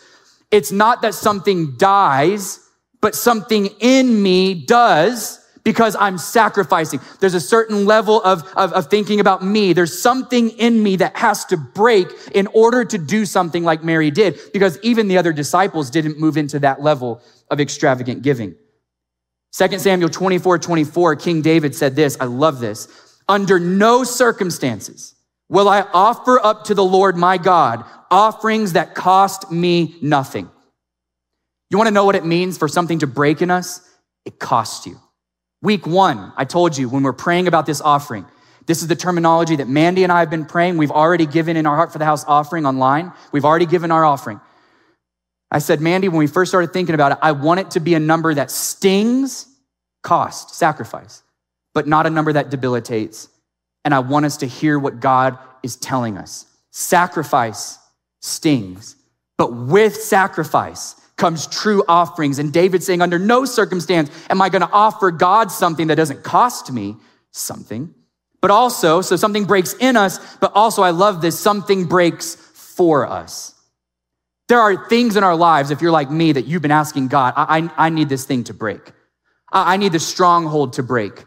It's 0.51 0.71
not 0.71 1.01
that 1.01 1.15
something 1.15 1.79
dies, 1.79 2.61
but 3.01 3.15
something 3.15 3.69
in 3.81 4.23
me 4.23 4.53
does 4.67 5.43
because 5.65 5.97
I'm 5.99 6.19
sacrificing. 6.19 7.01
There's 7.21 7.33
a 7.33 7.41
certain 7.41 7.87
level 7.87 8.21
of, 8.25 8.43
of, 8.55 8.75
of, 8.75 8.89
thinking 8.89 9.21
about 9.21 9.43
me. 9.43 9.73
There's 9.73 9.99
something 9.99 10.51
in 10.51 10.83
me 10.83 10.97
that 10.97 11.17
has 11.17 11.47
to 11.47 11.57
break 11.57 12.09
in 12.35 12.47
order 12.49 12.85
to 12.85 12.99
do 12.99 13.25
something 13.25 13.65
like 13.65 13.83
Mary 13.83 14.11
did, 14.11 14.39
because 14.53 14.79
even 14.83 15.09
the 15.09 15.17
other 15.17 15.33
disciples 15.33 15.89
didn't 15.89 16.21
move 16.21 16.37
into 16.37 16.59
that 16.59 16.83
level 16.83 17.23
of 17.51 17.59
extravagant 17.59 18.21
giving. 18.21 18.55
2 19.53 19.79
Samuel 19.79 20.09
24, 20.09 20.59
24, 20.59 21.17
King 21.17 21.43
David 21.43 21.75
said 21.75 21.97
this. 21.97 22.17
I 22.21 22.25
love 22.25 22.61
this. 22.61 22.89
Under 23.29 23.59
no 23.59 24.05
circumstances 24.05 25.15
will 25.49 25.69
I 25.69 25.83
offer 25.93 26.45
up 26.45 26.65
to 26.65 26.75
the 26.75 26.85
Lord 26.85 27.17
my 27.17 27.39
God 27.39 27.85
offerings 28.11 28.73
that 28.73 28.95
cost 28.95 29.51
me 29.51 29.97
nothing. 30.03 30.51
You 31.71 31.79
want 31.79 31.89
to 31.89 31.95
know 31.95 32.05
what 32.05 32.17
it 32.17 32.25
means 32.25 32.59
for 32.59 32.67
something 32.67 32.99
to 33.01 33.07
break 33.07 33.43
in 33.43 33.51
us? 33.51 33.81
It 34.25 34.39
costs 34.39 34.87
you. 34.87 35.01
Week 35.63 35.87
one, 35.87 36.33
I 36.37 36.45
told 36.45 36.77
you 36.77 36.89
when 36.89 37.03
we're 37.03 37.13
praying 37.13 37.47
about 37.47 37.67
this 37.67 37.81
offering, 37.81 38.27
this 38.67 38.83
is 38.83 38.89
the 38.89 38.97
terminology 38.97 39.57
that 39.57 39.69
Mandy 39.69 40.03
and 40.05 40.13
I 40.13 40.21
have 40.21 40.31
been 40.31 40.47
praying. 40.47 40.77
We've 40.77 40.91
already 40.91 41.27
given 41.27 41.57
in 41.57 41.67
our 41.67 41.77
Heart 41.77 41.93
for 41.93 41.99
the 41.99 42.05
House 42.05 42.25
offering 42.27 42.67
online. 42.67 43.13
We've 43.33 43.45
already 43.45 43.67
given 43.67 43.91
our 43.91 44.05
offering. 44.05 44.41
I 45.51 45.59
said, 45.59 45.81
Mandy, 45.81 46.09
when 46.09 46.19
we 46.19 46.27
first 46.27 46.51
started 46.51 46.73
thinking 46.73 46.95
about 46.95 47.13
it, 47.13 47.19
I 47.23 47.33
want 47.33 47.61
it 47.61 47.73
to 47.73 47.81
be 47.81 47.95
a 47.95 48.01
number 48.01 48.33
that 48.33 48.51
stings, 48.51 49.49
cost, 50.03 50.55
sacrifice, 50.55 51.23
but 51.75 51.87
not 51.87 52.07
a 52.07 52.11
number 52.11 52.33
that 52.33 52.51
debilitates. 52.51 53.29
And 53.85 53.95
I 53.95 53.99
want 54.01 54.27
us 54.27 54.39
to 54.39 54.47
hear 54.47 54.79
what 54.79 55.01
God 55.01 55.39
is 55.63 55.77
telling 55.77 56.17
us. 56.17 56.47
Sacrifice 56.71 57.79
stings, 58.21 58.97
but 59.37 59.53
with 59.53 59.97
sacrifice 59.97 60.95
comes 61.17 61.47
true 61.47 61.85
offerings. 61.89 62.39
And 62.39 62.53
David 62.53 62.83
saying, 62.83 63.03
under 63.03 63.19
no 63.19 63.45
circumstance 63.45 64.11
am 64.31 64.41
I 64.41 64.49
going 64.49 64.63
to 64.63 64.71
offer 64.71 65.11
God 65.11 65.51
something 65.51 65.89
that 65.89 65.97
doesn't 65.97 66.23
cost 66.23 66.73
me 66.73 66.97
something. 67.31 67.95
But 68.41 68.51
also, 68.51 69.03
so 69.03 69.17
something 69.17 69.45
breaks 69.45 69.75
in 69.75 69.97
us, 69.97 70.19
but 70.37 70.53
also 70.55 70.83
I 70.83 70.91
love 70.91 71.21
this, 71.21 71.39
something 71.39 71.85
breaks 71.85 72.37
for 72.37 73.07
us. 73.07 73.55
There 74.51 74.59
are 74.59 74.89
things 74.89 75.15
in 75.15 75.23
our 75.23 75.37
lives, 75.37 75.71
if 75.71 75.81
you're 75.81 75.93
like 75.93 76.11
me, 76.11 76.33
that 76.33 76.45
you've 76.45 76.61
been 76.61 76.73
asking 76.73 77.07
God, 77.07 77.35
I, 77.37 77.61
I, 77.61 77.87
I 77.87 77.89
need 77.89 78.09
this 78.09 78.25
thing 78.25 78.43
to 78.45 78.53
break. 78.53 78.81
I, 79.53 79.75
I 79.75 79.77
need 79.77 79.93
the 79.93 80.01
stronghold 80.01 80.73
to 80.73 80.83
break. 80.83 81.25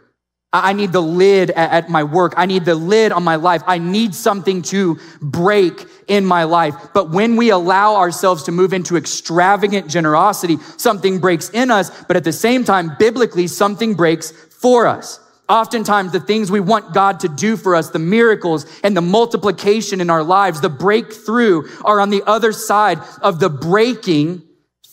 I, 0.52 0.74
need 0.74 0.92
the 0.92 1.02
lid 1.02 1.50
at 1.52 1.90
my 1.90 2.04
work. 2.04 2.34
I 2.36 2.46
need 2.46 2.66
the 2.66 2.76
lid 2.76 3.14
on 3.14 3.24
my 3.24 3.38
life. 3.38 3.64
I 3.66 3.78
need 3.78 4.14
something 4.14 4.62
to 4.64 5.00
break 5.22 5.86
in 6.10 6.26
my 6.26 6.44
life. 6.44 6.76
But 6.94 7.12
when 7.12 7.38
we 7.38 7.50
allow 7.50 7.96
ourselves 7.96 8.44
to 8.44 8.52
move 8.52 8.74
into 8.74 8.98
extravagant 8.98 9.90
generosity, 9.90 10.58
something 10.76 11.20
breaks 11.20 11.50
in 11.52 11.72
us, 11.72 12.04
but 12.04 12.18
at 12.18 12.26
the 12.26 12.34
same 12.34 12.66
time, 12.66 12.92
biblically, 13.00 13.48
something 13.48 13.94
breaks 13.94 14.32
for 14.32 14.86
us. 14.86 15.18
Oftentimes, 15.50 16.14
the 16.14 16.22
things 16.22 16.50
we 16.50 16.62
want 16.62 16.94
God 16.94 17.20
to 17.22 17.28
do 17.28 17.58
for 17.58 17.76
us, 17.76 17.90
the 17.90 18.00
miracles 18.00 18.66
and 18.84 18.96
the 18.96 19.02
multiplication 19.02 20.00
in 20.00 20.10
our 20.10 20.24
lives, 20.24 20.62
the 20.62 20.70
breakthrough 20.70 21.68
are 21.84 22.00
on 22.00 22.10
the 22.10 22.24
other 22.26 22.54
side 22.54 23.00
of 23.22 23.40
the 23.40 23.50
breaking 23.50 24.42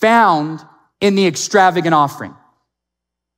found 0.01 0.61
in 1.01 1.15
the 1.15 1.27
extravagant 1.27 1.95
offering. 1.95 2.35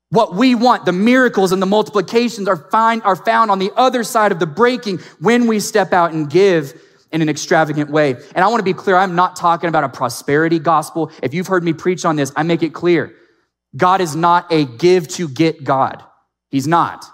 What 0.08 0.34
we 0.34 0.54
want, 0.54 0.84
the 0.84 0.92
miracles 0.92 1.52
and 1.52 1.60
the 1.60 1.66
multiplications 1.66 2.48
are, 2.48 2.56
find, 2.56 3.02
are 3.02 3.16
found 3.16 3.50
on 3.50 3.58
the 3.58 3.72
other 3.76 4.04
side 4.04 4.32
of 4.32 4.38
the 4.38 4.46
breaking 4.46 4.98
when 5.20 5.46
we 5.46 5.60
step 5.60 5.92
out 5.92 6.12
and 6.12 6.30
give 6.30 6.80
in 7.12 7.22
an 7.22 7.28
extravagant 7.28 7.90
way. 7.90 8.16
And 8.34 8.44
I 8.44 8.48
want 8.48 8.60
to 8.60 8.64
be 8.64 8.74
clear, 8.74 8.96
I'm 8.96 9.14
not 9.14 9.36
talking 9.36 9.68
about 9.68 9.84
a 9.84 9.88
prosperity 9.88 10.58
gospel. 10.58 11.10
If 11.22 11.34
you've 11.34 11.46
heard 11.46 11.62
me 11.62 11.72
preach 11.72 12.04
on 12.04 12.16
this, 12.16 12.32
I 12.36 12.42
make 12.42 12.62
it 12.62 12.74
clear. 12.74 13.14
God 13.76 14.00
is 14.00 14.16
not 14.16 14.50
a 14.52 14.64
give 14.64 15.08
to 15.08 15.28
get 15.28 15.64
God. 15.64 16.02
He's 16.52 16.68
not. 16.68 17.04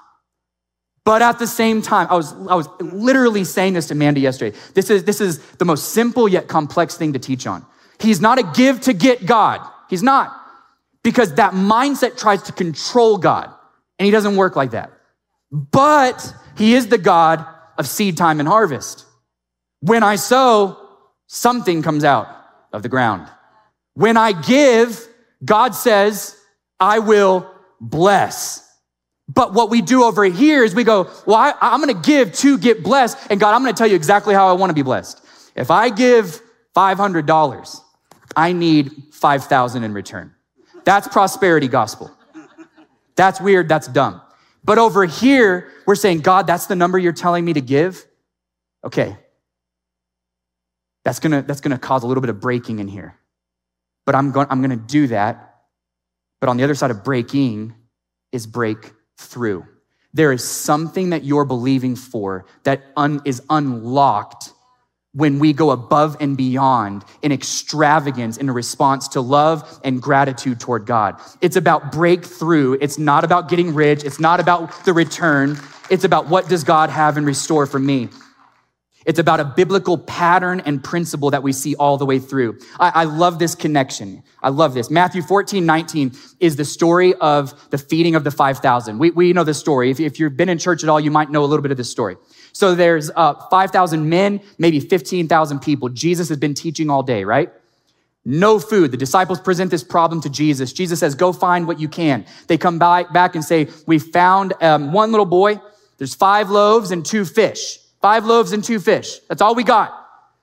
But 1.05 1.23
at 1.23 1.39
the 1.39 1.47
same 1.47 1.81
time, 1.81 2.07
I 2.11 2.17
was, 2.17 2.35
I 2.35 2.55
was 2.55 2.69
literally 2.81 3.45
saying 3.45 3.73
this 3.73 3.87
to 3.87 3.95
Mandy 3.95 4.21
yesterday. 4.21 4.55
This 4.75 4.91
is, 4.91 5.05
this 5.05 5.23
is 5.23 5.39
the 5.53 5.65
most 5.65 5.95
simple 5.95 6.29
yet 6.29 6.49
complex 6.49 6.99
thing 6.99 7.15
to 7.15 7.19
teach 7.19 7.47
on. 7.47 7.65
He's 7.99 8.21
not 8.21 8.39
a 8.39 8.43
give 8.55 8.83
to 8.83 8.93
get 8.93 9.25
God. 9.25 9.67
He's 9.89 10.03
not. 10.03 10.39
Because 11.03 11.37
that 11.37 11.55
mindset 11.55 12.19
tries 12.19 12.43
to 12.43 12.53
control 12.53 13.17
God, 13.17 13.51
and 13.99 14.05
he 14.05 14.11
doesn't 14.11 14.37
work 14.37 14.55
like 14.55 14.73
that. 14.73 14.93
But 15.51 16.35
he 16.59 16.75
is 16.75 16.89
the 16.89 16.99
God 16.99 17.47
of 17.79 17.87
seed 17.87 18.19
time 18.19 18.41
and 18.41 18.49
harvest. 18.49 19.07
When 19.81 20.03
I 20.03 20.17
sow, 20.17 20.77
something 21.29 21.83
comes 21.83 22.05
out 22.05 22.29
of 22.73 22.83
the 22.83 22.89
ground. 22.91 23.29
When 23.95 24.17
I 24.19 24.33
give, 24.33 25.07
God 25.43 25.75
says, 25.75 26.37
I 26.79 26.99
will 26.99 27.51
bless. 27.81 28.68
But 29.29 29.53
what 29.53 29.69
we 29.71 29.83
do 29.83 30.05
over 30.05 30.25
here 30.25 30.65
is 30.65 30.75
we 30.75 30.85
go, 30.85 31.11
well, 31.27 31.37
I, 31.37 31.75
am 31.75 31.83
going 31.83 31.95
to 31.95 32.09
give 32.09 32.33
to 32.35 32.57
get 32.57 32.83
blessed. 32.83 33.19
And 33.31 33.39
God, 33.39 33.55
I'm 33.55 33.63
going 33.63 33.75
to 33.75 33.79
tell 33.79 33.87
you 33.87 33.97
exactly 33.97 34.35
how 34.35 34.49
I 34.49 34.53
want 34.53 34.71
to 34.71 34.75
be 34.75 34.83
blessed. 34.83 35.23
If 35.55 35.71
I 35.71 35.91
give 35.91 36.41
$500, 36.75 37.81
I 38.37 38.53
need 38.53 38.93
5,000 39.13 39.85
in 39.85 39.93
return. 39.93 40.35
That's 40.85 41.07
prosperity 41.09 41.69
gospel. 41.69 42.11
That's 43.17 43.41
weird. 43.41 43.69
That's 43.69 43.89
dumb. 43.89 44.23
But 44.65 44.79
over 44.79 45.05
here, 45.05 45.71
we're 45.87 45.95
saying, 45.95 46.21
God, 46.21 46.47
that's 46.47 46.67
the 46.67 46.77
number 46.77 46.99
you're 46.99 47.13
telling 47.13 47.45
me 47.45 47.53
to 47.53 47.61
give. 47.61 48.07
Okay. 48.85 49.17
that's 51.05 51.19
gonna, 51.19 51.43
that's 51.43 51.61
gonna 51.61 51.79
cause 51.79 52.05
a 52.05 52.07
little 52.07 52.21
bit 52.21 52.31
of 52.31 52.41
breaking 52.41 52.79
in 52.79 52.89
here. 52.89 53.17
But 54.07 54.15
I'm, 54.15 54.31
going, 54.31 54.47
I'm 54.51 54.63
gonna 54.63 54.77
do 54.77 55.09
that. 55.09 55.57
But 56.41 56.49
on 56.49 56.57
the 56.57 56.65
other 56.65 56.75
side 56.75 56.91
of 56.91 57.03
breaking 57.03 57.75
is 58.31 58.47
breakthrough. 59.19 59.65
There 60.15 60.33
is 60.33 60.43
something 60.43 61.11
that 61.11 61.25
you're 61.25 61.45
believing 61.45 61.97
for 61.97 62.47
that 62.63 62.83
un, 62.97 63.21
is 63.25 63.43
unlocked 63.51 64.53
when 65.13 65.39
we 65.39 65.53
go 65.53 65.71
above 65.71 66.17
and 66.21 66.37
beyond 66.37 67.05
in 67.23 67.33
extravagance 67.33 68.37
in 68.37 68.51
response 68.51 69.09
to 69.09 69.21
love 69.21 69.81
and 69.85 70.01
gratitude 70.01 70.61
toward 70.61 70.87
God. 70.87 71.21
It's 71.41 71.57
about 71.57 71.93
breakthrough. 71.93 72.79
It's 72.81 72.99
not 72.99 73.25
about 73.25 73.49
getting 73.49 73.75
rich. 73.75 74.05
It's 74.05 74.21
not 74.21 74.39
about 74.39 74.85
the 74.85 74.93
return. 74.93 75.59
It's 75.91 76.05
about 76.05 76.29
what 76.29 76.49
does 76.49 76.65
God 76.65 76.91
have 76.91 77.17
in 77.17 77.25
restore 77.25 77.67
for 77.67 77.79
me. 77.79 78.09
It's 79.07 79.19
about 79.19 79.41
a 79.41 79.45
biblical 79.45 79.97
pattern 79.97 80.61
and 80.67 80.83
principle 80.83 81.31
that 81.31 81.43
we 81.43 81.53
see 81.53 81.75
all 81.77 81.97
the 81.97 82.05
way 82.05 82.19
through. 82.19 82.59
I, 82.79 82.91
I, 82.95 83.05
love 83.05 83.39
this 83.39 83.55
connection. 83.55 84.23
I 84.43 84.51
love 84.51 84.75
this. 84.75 84.91
Matthew 84.91 85.23
14, 85.23 85.65
19 85.65 86.13
is 86.41 86.57
the 86.57 86.65
story 86.65 87.15
of 87.15 87.71
the 87.71 87.79
feeding 87.79 88.17
of 88.17 88.25
the 88.25 88.31
5,000. 88.31 88.99
We, 88.99 89.11
we 89.13 89.33
know 89.33 89.45
the 89.45 89.55
story. 89.55 89.91
If, 89.91 90.01
if 90.01 90.19
you've 90.19 90.37
been 90.37 90.49
in 90.49 90.59
church 90.59 90.83
at 90.83 90.89
all, 90.89 91.01
you 91.01 91.11
might 91.11 91.31
know 91.31 91.45
a 91.45 91.47
little 91.47 91.63
bit 91.63 91.71
of 91.71 91.77
this 91.79 91.91
story. 91.91 92.17
So 92.53 92.75
there's 92.75 93.11
uh, 93.15 93.35
5,000 93.51 94.09
men, 94.09 94.41
maybe 94.59 94.81
15,000 94.81 95.61
people. 95.61 95.89
Jesus 95.89 96.29
has 96.29 96.39
been 96.39 96.55
teaching 96.55 96.91
all 96.91 97.03
day, 97.03 97.25
right? 97.25 97.53
No 98.25 98.59
food. 98.59 98.91
The 98.91 98.99
disciples 98.99 99.41
present 99.41 99.71
this 99.71 99.85
problem 99.85 100.21
to 100.23 100.29
Jesus. 100.29 100.73
Jesus 100.73 101.01
says, 101.01 101.15
go 101.15 101.33
find 101.33 101.67
what 101.67 101.81
you 101.81 101.89
can. 101.89 102.27
They 102.47 102.59
come 102.59 102.79
back, 102.79 103.13
back 103.13 103.35
and 103.35 103.45
say, 103.45 103.69
we 103.87 103.99
found 103.99 104.53
um, 104.61 104.93
one 104.93 105.13
little 105.13 105.25
boy. 105.25 105.61
There's 105.97 106.15
five 106.15 106.51
loaves 106.51 106.91
and 106.91 107.07
two 107.07 107.25
fish. 107.25 107.79
Five 108.01 108.25
loaves 108.25 108.53
and 108.53 108.63
two 108.63 108.79
fish. 108.79 109.19
That's 109.29 109.43
all 109.43 109.55
we 109.55 109.65
got. 109.65 109.95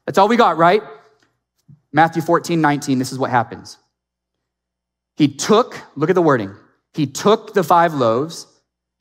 That's 0.05 0.17
all 0.17 0.27
we 0.27 0.37
got, 0.37 0.57
right? 0.57 0.83
Matthew 1.91 2.21
14, 2.21 2.59
19, 2.59 2.99
this 2.99 3.11
is 3.11 3.19
what 3.19 3.31
happens. 3.31 3.77
He 5.15 5.29
took, 5.29 5.79
look 5.95 6.09
at 6.09 6.15
the 6.15 6.21
wording. 6.21 6.53
He 6.93 7.07
took 7.07 7.53
the 7.53 7.63
five 7.63 7.93
loaves 7.93 8.47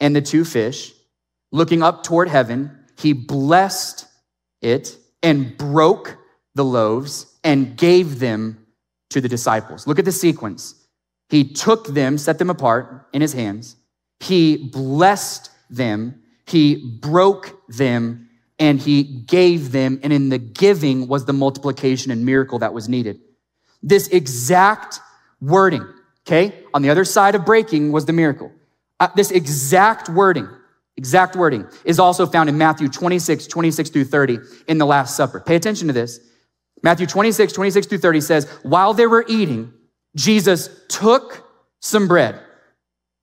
and 0.01 0.15
the 0.15 0.23
two 0.23 0.45
fish, 0.45 0.93
looking 1.51 1.83
up 1.83 2.05
toward 2.05 2.29
heaven, 2.29 2.71
he 2.99 3.13
blessed 3.13 4.07
it 4.61 4.97
and 5.23 5.57
broke 5.57 6.17
the 6.55 6.65
loaves 6.65 7.27
and 7.43 7.77
gave 7.77 8.19
them 8.19 8.67
to 9.11 9.21
the 9.21 9.29
disciples. 9.29 9.87
Look 9.87 9.99
at 9.99 10.05
the 10.05 10.13
sequence. 10.13 10.75
He 11.29 11.45
took 11.45 11.87
them, 11.89 12.19
set 12.19 12.39
them 12.39 12.51
apart 12.51 13.09
in 13.13 13.23
his 13.23 13.33
hands. 13.33 13.77
He 14.21 14.57
blessed 14.57 15.51
them. 15.71 16.23
He 16.47 16.99
broke 17.01 17.57
them 17.69 18.29
and 18.59 18.81
he 18.81 19.03
gave 19.03 19.73
them. 19.73 20.01
And 20.03 20.13
in 20.13 20.29
the 20.29 20.39
giving 20.39 21.09
was 21.09 21.25
the 21.25 21.33
multiplication 21.33 22.11
and 22.11 22.25
miracle 22.25 22.59
that 22.61 22.75
was 22.75 22.89
needed. 22.89 23.21
This 23.83 24.09
exact 24.09 25.01
wording, 25.41 25.87
okay? 26.27 26.55
On 26.73 26.83
the 26.83 26.91
other 26.91 27.05
side 27.05 27.35
of 27.35 27.45
breaking 27.45 27.93
was 27.93 28.07
the 28.07 28.13
miracle. 28.13 28.51
Uh, 29.01 29.09
this 29.15 29.31
exact 29.31 30.09
wording 30.09 30.49
exact 30.97 31.37
wording, 31.37 31.67
is 31.85 31.99
also 31.99 32.27
found 32.27 32.49
in 32.49 32.59
Matthew 32.59 32.89
26, 32.89 33.47
26 33.47 33.91
through 33.91 34.05
30 34.05 34.39
in 34.69 34.79
the 34.79 34.87
Last 34.87 35.17
Supper. 35.17 35.41
Pay 35.41 35.57
attention 35.57 35.89
to 35.89 35.93
this. 35.93 36.21
Matthew 36.83 37.07
26, 37.07 37.53
26 37.53 37.87
through 37.87 37.99
30 37.99 38.21
says, 38.21 38.51
While 38.63 38.95
they 38.95 39.07
were 39.07 39.25
eating, 39.29 39.73
Jesus 40.17 40.69
took 40.89 41.49
some 41.81 42.07
bread, 42.07 42.41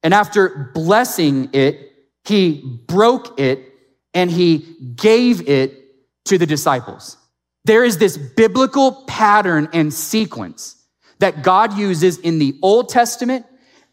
and 0.04 0.14
after 0.14 0.72
blessing 0.74 1.50
it, 1.54 1.92
he 2.26 2.80
broke 2.88 3.40
it 3.40 3.71
and 4.14 4.30
he 4.30 4.76
gave 4.96 5.48
it 5.48 5.78
to 6.26 6.38
the 6.38 6.46
disciples. 6.46 7.18
There 7.66 7.84
is 7.84 7.98
this 7.98 8.18
biblical 8.18 9.04
pattern 9.08 9.70
and 9.74 9.94
sequence 9.94 10.76
that 11.20 11.44
God 11.44 11.78
uses 11.78 12.18
in 12.18 12.40
the 12.40 12.58
Old 12.62 12.90
Testament 12.90 13.46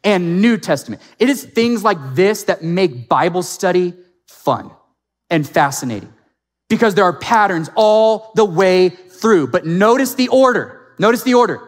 and 0.03 0.41
New 0.41 0.57
Testament. 0.57 1.03
It 1.19 1.29
is 1.29 1.45
things 1.45 1.85
like 1.85 1.99
this 2.15 2.45
that 2.45 2.63
make 2.63 3.09
Bible 3.09 3.43
study 3.43 3.95
fun 4.27 4.71
and 5.29 5.47
fascinating 5.47 6.13
because 6.69 6.95
there 6.95 7.05
are 7.05 7.13
patterns 7.13 7.71
all 7.75 8.33
the 8.35 8.45
way 8.45 8.89
through. 8.89 9.49
But 9.49 9.67
notice 9.67 10.15
the 10.15 10.29
order. 10.29 10.95
Notice 10.99 11.23
the 11.23 11.35
order. 11.35 11.61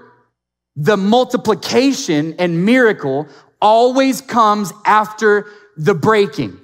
The 0.76 0.96
multiplication 0.96 2.34
and 2.38 2.64
miracle 2.64 3.28
always 3.60 4.20
comes 4.20 4.72
after 4.86 5.46
the 5.76 5.94
breaking. 5.94 6.58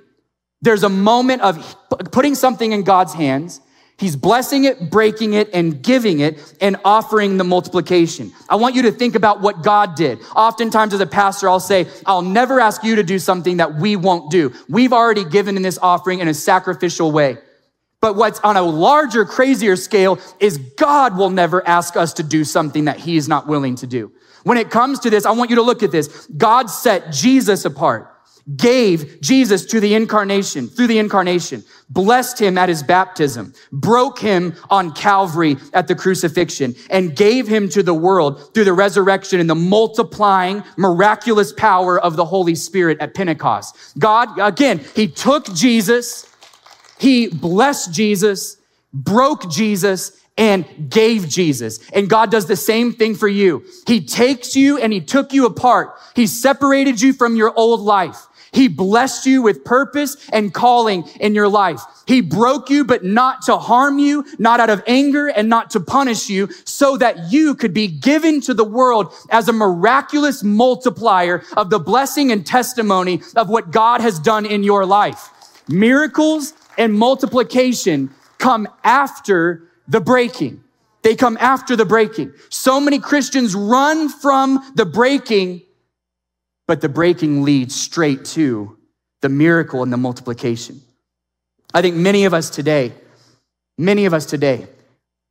There's 0.66 0.82
a 0.82 0.88
moment 0.88 1.42
of 1.42 1.76
putting 2.10 2.34
something 2.34 2.72
in 2.72 2.82
God's 2.82 3.14
hands 3.14 3.60
He's 3.98 4.14
blessing 4.14 4.64
it, 4.64 4.90
breaking 4.90 5.32
it, 5.32 5.48
and 5.54 5.82
giving 5.82 6.20
it 6.20 6.54
and 6.60 6.76
offering 6.84 7.38
the 7.38 7.44
multiplication. 7.44 8.30
I 8.48 8.56
want 8.56 8.74
you 8.74 8.82
to 8.82 8.92
think 8.92 9.14
about 9.14 9.40
what 9.40 9.62
God 9.62 9.94
did. 9.94 10.18
Oftentimes 10.34 10.92
as 10.92 11.00
a 11.00 11.06
pastor, 11.06 11.48
I'll 11.48 11.60
say, 11.60 11.86
I'll 12.04 12.20
never 12.20 12.60
ask 12.60 12.84
you 12.84 12.96
to 12.96 13.02
do 13.02 13.18
something 13.18 13.56
that 13.56 13.76
we 13.76 13.96
won't 13.96 14.30
do. 14.30 14.52
We've 14.68 14.92
already 14.92 15.24
given 15.24 15.56
in 15.56 15.62
this 15.62 15.78
offering 15.80 16.20
in 16.20 16.28
a 16.28 16.34
sacrificial 16.34 17.10
way. 17.10 17.38
But 18.02 18.16
what's 18.16 18.38
on 18.40 18.58
a 18.58 18.62
larger, 18.62 19.24
crazier 19.24 19.76
scale 19.76 20.18
is 20.40 20.58
God 20.58 21.16
will 21.16 21.30
never 21.30 21.66
ask 21.66 21.96
us 21.96 22.12
to 22.14 22.22
do 22.22 22.44
something 22.44 22.84
that 22.84 22.98
he 22.98 23.16
is 23.16 23.28
not 23.28 23.46
willing 23.46 23.76
to 23.76 23.86
do. 23.86 24.12
When 24.44 24.58
it 24.58 24.70
comes 24.70 24.98
to 25.00 25.10
this, 25.10 25.24
I 25.24 25.30
want 25.30 25.48
you 25.48 25.56
to 25.56 25.62
look 25.62 25.82
at 25.82 25.90
this. 25.90 26.26
God 26.36 26.66
set 26.66 27.12
Jesus 27.12 27.64
apart 27.64 28.12
gave 28.54 29.20
Jesus 29.20 29.66
to 29.66 29.80
the 29.80 29.94
incarnation, 29.94 30.68
through 30.68 30.86
the 30.86 30.98
incarnation, 30.98 31.64
blessed 31.90 32.40
him 32.40 32.56
at 32.56 32.68
his 32.68 32.82
baptism, 32.82 33.52
broke 33.72 34.20
him 34.20 34.54
on 34.70 34.92
Calvary 34.92 35.56
at 35.72 35.88
the 35.88 35.96
crucifixion, 35.96 36.74
and 36.88 37.16
gave 37.16 37.48
him 37.48 37.68
to 37.70 37.82
the 37.82 37.94
world 37.94 38.54
through 38.54 38.64
the 38.64 38.72
resurrection 38.72 39.40
and 39.40 39.50
the 39.50 39.54
multiplying 39.54 40.62
miraculous 40.76 41.52
power 41.52 41.98
of 41.98 42.14
the 42.14 42.24
Holy 42.24 42.54
Spirit 42.54 42.98
at 43.00 43.14
Pentecost. 43.14 43.76
God, 43.98 44.38
again, 44.38 44.80
he 44.94 45.08
took 45.08 45.52
Jesus, 45.52 46.32
he 46.98 47.26
blessed 47.26 47.92
Jesus, 47.92 48.58
broke 48.92 49.50
Jesus, 49.50 50.12
and 50.38 50.90
gave 50.90 51.28
Jesus. 51.28 51.80
And 51.92 52.08
God 52.10 52.30
does 52.30 52.46
the 52.46 52.56
same 52.56 52.92
thing 52.92 53.14
for 53.14 53.28
you. 53.28 53.64
He 53.86 54.04
takes 54.04 54.54
you 54.54 54.78
and 54.78 54.92
he 54.92 55.00
took 55.00 55.32
you 55.32 55.46
apart. 55.46 55.94
He 56.14 56.26
separated 56.26 57.00
you 57.00 57.12
from 57.12 57.36
your 57.36 57.52
old 57.56 57.80
life. 57.80 58.25
He 58.56 58.68
blessed 58.68 59.26
you 59.26 59.42
with 59.42 59.66
purpose 59.66 60.16
and 60.32 60.52
calling 60.52 61.06
in 61.20 61.34
your 61.34 61.46
life. 61.46 61.82
He 62.06 62.22
broke 62.22 62.70
you, 62.70 62.86
but 62.86 63.04
not 63.04 63.42
to 63.42 63.58
harm 63.58 63.98
you, 63.98 64.24
not 64.38 64.60
out 64.60 64.70
of 64.70 64.82
anger 64.86 65.26
and 65.26 65.50
not 65.50 65.68
to 65.72 65.80
punish 65.80 66.30
you, 66.30 66.48
so 66.64 66.96
that 66.96 67.30
you 67.30 67.54
could 67.54 67.74
be 67.74 67.86
given 67.86 68.40
to 68.40 68.54
the 68.54 68.64
world 68.64 69.12
as 69.28 69.50
a 69.50 69.52
miraculous 69.52 70.42
multiplier 70.42 71.44
of 71.54 71.68
the 71.68 71.78
blessing 71.78 72.32
and 72.32 72.46
testimony 72.46 73.20
of 73.36 73.50
what 73.50 73.72
God 73.72 74.00
has 74.00 74.18
done 74.18 74.46
in 74.46 74.62
your 74.62 74.86
life. 74.86 75.28
Miracles 75.68 76.54
and 76.78 76.94
multiplication 76.94 78.08
come 78.38 78.66
after 78.84 79.68
the 79.86 80.00
breaking. 80.00 80.64
They 81.02 81.14
come 81.14 81.36
after 81.42 81.76
the 81.76 81.84
breaking. 81.84 82.32
So 82.48 82.80
many 82.80 83.00
Christians 83.00 83.54
run 83.54 84.08
from 84.08 84.72
the 84.76 84.86
breaking 84.86 85.60
but 86.66 86.80
the 86.80 86.88
breaking 86.88 87.42
leads 87.42 87.74
straight 87.74 88.24
to 88.24 88.76
the 89.22 89.28
miracle 89.28 89.82
and 89.82 89.92
the 89.92 89.96
multiplication. 89.96 90.80
I 91.72 91.82
think 91.82 91.96
many 91.96 92.24
of 92.24 92.34
us 92.34 92.50
today, 92.50 92.92
many 93.78 94.06
of 94.06 94.14
us 94.14 94.26
today, 94.26 94.66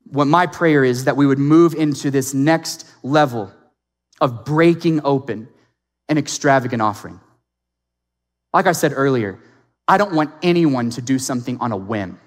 what 0.09 0.25
my 0.25 0.45
prayer 0.45 0.83
is 0.83 1.05
that 1.05 1.17
we 1.17 1.25
would 1.25 1.39
move 1.39 1.73
into 1.73 2.11
this 2.11 2.33
next 2.33 2.85
level 3.03 3.51
of 4.21 4.45
breaking 4.45 5.01
open 5.03 5.47
an 6.07 6.17
extravagant 6.17 6.81
offering. 6.81 7.19
Like 8.53 8.67
I 8.67 8.71
said 8.71 8.93
earlier, 8.95 9.39
I 9.87 9.97
don't 9.97 10.13
want 10.13 10.31
anyone 10.41 10.89
to 10.91 11.01
do 11.01 11.19
something 11.19 11.57
on 11.59 11.71
a 11.71 11.77
whim. 11.77 12.19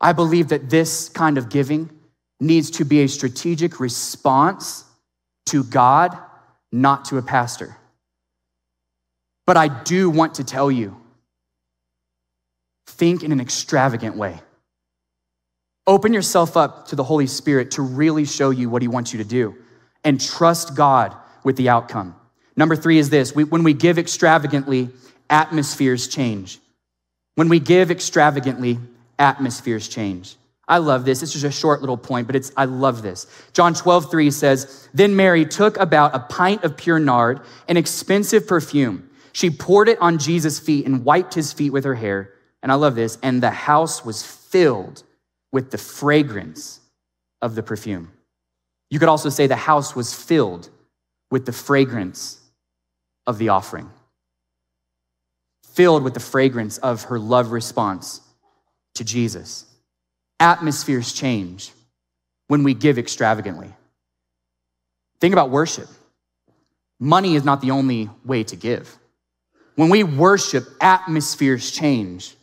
I 0.00 0.12
believe 0.12 0.48
that 0.48 0.70
this 0.70 1.08
kind 1.08 1.36
of 1.36 1.48
giving 1.48 1.90
needs 2.38 2.70
to 2.72 2.84
be 2.84 3.00
a 3.00 3.08
strategic 3.08 3.80
response 3.80 4.84
to 5.46 5.64
God, 5.64 6.16
not 6.72 7.06
to 7.06 7.18
a 7.18 7.22
pastor. 7.22 7.76
But 9.50 9.56
I 9.56 9.66
do 9.66 10.08
want 10.08 10.36
to 10.36 10.44
tell 10.44 10.70
you 10.70 10.96
think 12.86 13.24
in 13.24 13.32
an 13.32 13.40
extravagant 13.40 14.14
way. 14.16 14.38
Open 15.88 16.12
yourself 16.12 16.56
up 16.56 16.86
to 16.86 16.94
the 16.94 17.02
Holy 17.02 17.26
Spirit 17.26 17.72
to 17.72 17.82
really 17.82 18.24
show 18.24 18.50
you 18.50 18.70
what 18.70 18.80
He 18.80 18.86
wants 18.86 19.12
you 19.12 19.18
to 19.18 19.28
do 19.28 19.56
and 20.04 20.20
trust 20.20 20.76
God 20.76 21.16
with 21.42 21.56
the 21.56 21.68
outcome. 21.68 22.14
Number 22.54 22.76
three 22.76 22.98
is 22.98 23.10
this 23.10 23.34
we, 23.34 23.42
when 23.42 23.64
we 23.64 23.74
give 23.74 23.98
extravagantly, 23.98 24.90
atmospheres 25.28 26.06
change. 26.06 26.60
When 27.34 27.48
we 27.48 27.58
give 27.58 27.90
extravagantly, 27.90 28.78
atmospheres 29.18 29.88
change. 29.88 30.36
I 30.68 30.78
love 30.78 31.04
this. 31.04 31.24
It's 31.24 31.32
just 31.32 31.44
a 31.44 31.50
short 31.50 31.80
little 31.80 31.96
point, 31.96 32.28
but 32.28 32.36
it's 32.36 32.52
I 32.56 32.66
love 32.66 33.02
this. 33.02 33.26
John 33.52 33.74
12, 33.74 34.12
3 34.12 34.30
says, 34.30 34.88
Then 34.94 35.16
Mary 35.16 35.44
took 35.44 35.76
about 35.78 36.14
a 36.14 36.20
pint 36.20 36.62
of 36.62 36.76
pure 36.76 37.00
nard, 37.00 37.40
an 37.66 37.76
expensive 37.76 38.46
perfume. 38.46 39.09
She 39.32 39.50
poured 39.50 39.88
it 39.88 40.00
on 40.00 40.18
Jesus' 40.18 40.58
feet 40.58 40.86
and 40.86 41.04
wiped 41.04 41.34
his 41.34 41.52
feet 41.52 41.70
with 41.70 41.84
her 41.84 41.94
hair. 41.94 42.32
And 42.62 42.70
I 42.70 42.74
love 42.74 42.94
this. 42.94 43.18
And 43.22 43.42
the 43.42 43.50
house 43.50 44.04
was 44.04 44.22
filled 44.22 45.02
with 45.52 45.70
the 45.70 45.78
fragrance 45.78 46.80
of 47.42 47.54
the 47.54 47.62
perfume. 47.62 48.10
You 48.90 48.98
could 48.98 49.08
also 49.08 49.28
say 49.28 49.46
the 49.46 49.56
house 49.56 49.94
was 49.94 50.12
filled 50.12 50.68
with 51.30 51.46
the 51.46 51.52
fragrance 51.52 52.40
of 53.26 53.38
the 53.38 53.50
offering, 53.50 53.88
filled 55.64 56.02
with 56.02 56.14
the 56.14 56.20
fragrance 56.20 56.78
of 56.78 57.04
her 57.04 57.18
love 57.18 57.52
response 57.52 58.20
to 58.94 59.04
Jesus. 59.04 59.64
Atmospheres 60.40 61.12
change 61.12 61.72
when 62.48 62.64
we 62.64 62.74
give 62.74 62.98
extravagantly. 62.98 63.72
Think 65.20 65.32
about 65.32 65.50
worship. 65.50 65.86
Money 66.98 67.36
is 67.36 67.44
not 67.44 67.60
the 67.60 67.70
only 67.70 68.10
way 68.24 68.42
to 68.44 68.56
give. 68.56 68.98
When 69.76 69.88
we 69.88 70.04
worship, 70.04 70.66
atmospheres 70.80 71.70
change 71.70 72.34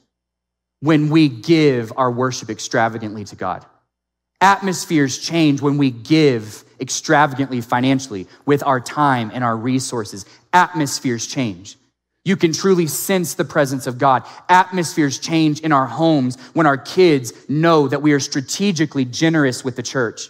when 0.80 1.10
we 1.10 1.28
give 1.28 1.92
our 1.98 2.12
worship 2.12 2.50
extravagantly 2.50 3.26
to 3.26 3.36
God. 3.36 3.66
Atmospheres 4.42 5.18
change 5.18 5.62
when 5.62 5.78
we 5.78 5.90
give 5.90 6.64
extravagantly 6.80 7.62
financially 7.62 8.28
with 8.46 8.64
our 8.64 8.80
time 8.80 9.32
and 9.34 9.44
our 9.44 9.58
resources. 9.58 10.26
Atmospheres 10.54 11.26
change. 11.26 11.78
You 12.24 12.36
can 12.36 12.54
truly 12.54 12.88
sense 12.88 13.34
the 13.34 13.46
presence 13.46 13.88
of 13.88 13.98
God. 13.98 14.24
Atmospheres 14.50 15.18
change 15.18 15.62
in 15.62 15.72
our 15.72 15.88
homes 15.88 16.38
when 16.54 16.68
our 16.68 16.78
kids 16.78 17.34
know 17.50 17.88
that 17.88 18.02
we 18.02 18.12
are 18.12 18.20
strategically 18.20 19.06
generous 19.06 19.64
with 19.64 19.76
the 19.76 19.84
church. 19.84 20.30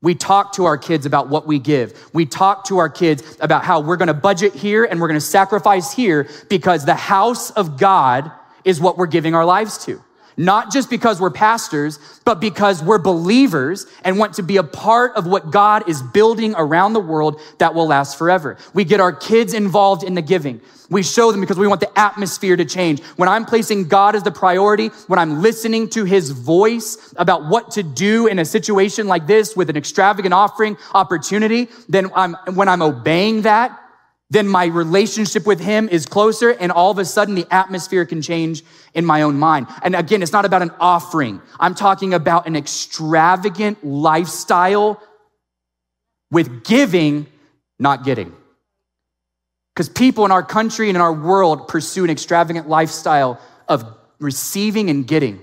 We 0.00 0.14
talk 0.14 0.52
to 0.54 0.64
our 0.64 0.78
kids 0.78 1.06
about 1.06 1.28
what 1.28 1.46
we 1.46 1.58
give. 1.58 2.10
We 2.12 2.24
talk 2.24 2.64
to 2.66 2.78
our 2.78 2.88
kids 2.88 3.36
about 3.40 3.64
how 3.64 3.80
we're 3.80 3.96
going 3.96 4.08
to 4.08 4.14
budget 4.14 4.54
here 4.54 4.84
and 4.84 5.00
we're 5.00 5.08
going 5.08 5.18
to 5.18 5.26
sacrifice 5.26 5.92
here 5.92 6.28
because 6.48 6.84
the 6.84 6.94
house 6.94 7.50
of 7.50 7.78
God 7.78 8.30
is 8.64 8.80
what 8.80 8.96
we're 8.96 9.06
giving 9.06 9.34
our 9.34 9.44
lives 9.44 9.84
to. 9.86 10.02
Not 10.38 10.70
just 10.70 10.88
because 10.88 11.20
we're 11.20 11.30
pastors, 11.30 11.98
but 12.24 12.40
because 12.40 12.80
we're 12.82 12.98
believers 12.98 13.86
and 14.04 14.18
want 14.18 14.34
to 14.34 14.42
be 14.42 14.56
a 14.56 14.62
part 14.62 15.16
of 15.16 15.26
what 15.26 15.50
God 15.50 15.88
is 15.88 16.00
building 16.00 16.54
around 16.56 16.92
the 16.92 17.00
world 17.00 17.40
that 17.58 17.74
will 17.74 17.88
last 17.88 18.16
forever. 18.16 18.56
We 18.72 18.84
get 18.84 19.00
our 19.00 19.12
kids 19.12 19.52
involved 19.52 20.04
in 20.04 20.14
the 20.14 20.22
giving. 20.22 20.60
We 20.90 21.02
show 21.02 21.32
them 21.32 21.40
because 21.40 21.58
we 21.58 21.66
want 21.66 21.80
the 21.80 21.98
atmosphere 21.98 22.56
to 22.56 22.64
change. 22.64 23.02
When 23.16 23.28
I'm 23.28 23.44
placing 23.44 23.88
God 23.88 24.14
as 24.14 24.22
the 24.22 24.30
priority, 24.30 24.88
when 25.08 25.18
I'm 25.18 25.42
listening 25.42 25.90
to 25.90 26.04
his 26.04 26.30
voice 26.30 27.12
about 27.16 27.46
what 27.46 27.72
to 27.72 27.82
do 27.82 28.28
in 28.28 28.38
a 28.38 28.44
situation 28.44 29.08
like 29.08 29.26
this 29.26 29.56
with 29.56 29.68
an 29.68 29.76
extravagant 29.76 30.32
offering 30.32 30.78
opportunity, 30.94 31.68
then 31.88 32.10
I'm, 32.14 32.34
when 32.54 32.68
I'm 32.68 32.80
obeying 32.80 33.42
that, 33.42 33.78
then 34.30 34.46
my 34.46 34.66
relationship 34.66 35.46
with 35.46 35.60
him 35.60 35.88
is 35.88 36.04
closer 36.04 36.50
and 36.50 36.70
all 36.70 36.90
of 36.90 36.98
a 36.98 37.04
sudden 37.04 37.34
the 37.34 37.46
atmosphere 37.50 38.04
can 38.04 38.20
change 38.20 38.62
in 38.92 39.04
my 39.04 39.22
own 39.22 39.38
mind. 39.38 39.66
And 39.82 39.96
again, 39.96 40.22
it's 40.22 40.32
not 40.32 40.44
about 40.44 40.60
an 40.60 40.70
offering. 40.78 41.40
I'm 41.58 41.74
talking 41.74 42.12
about 42.12 42.46
an 42.46 42.54
extravagant 42.54 43.84
lifestyle 43.84 45.02
with 46.30 46.64
giving, 46.64 47.26
not 47.78 48.04
getting. 48.04 48.34
Because 49.74 49.88
people 49.88 50.26
in 50.26 50.32
our 50.32 50.42
country 50.42 50.88
and 50.88 50.96
in 50.96 51.00
our 51.00 51.12
world 51.12 51.68
pursue 51.68 52.04
an 52.04 52.10
extravagant 52.10 52.68
lifestyle 52.68 53.40
of 53.66 53.84
receiving 54.18 54.90
and 54.90 55.06
getting. 55.06 55.40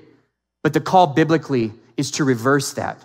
But 0.61 0.73
the 0.73 0.81
call 0.81 1.07
biblically 1.07 1.71
is 1.97 2.11
to 2.11 2.23
reverse 2.23 2.73
that 2.73 3.03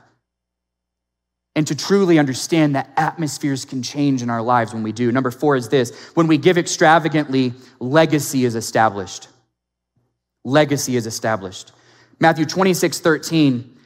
and 1.57 1.67
to 1.67 1.75
truly 1.75 2.19
understand 2.19 2.77
that 2.77 2.91
atmospheres 2.97 3.65
can 3.65 3.83
change 3.83 4.23
in 4.23 4.31
our 4.31 4.43
lives 4.43 4.73
when 4.73 4.83
we 4.83 4.93
do. 4.93 5.11
Number 5.11 5.31
four 5.31 5.57
is 5.57 5.69
this 5.69 6.11
when 6.15 6.27
we 6.27 6.39
give 6.39 6.57
extravagantly, 6.57 7.55
legacy 7.81 8.45
is 8.45 8.55
established. 8.55 9.29
Legacy 10.45 10.97
is 10.97 11.07
established. 11.07 11.73
Matthew 12.19 12.47
26, 12.47 13.01
13. 13.01 13.77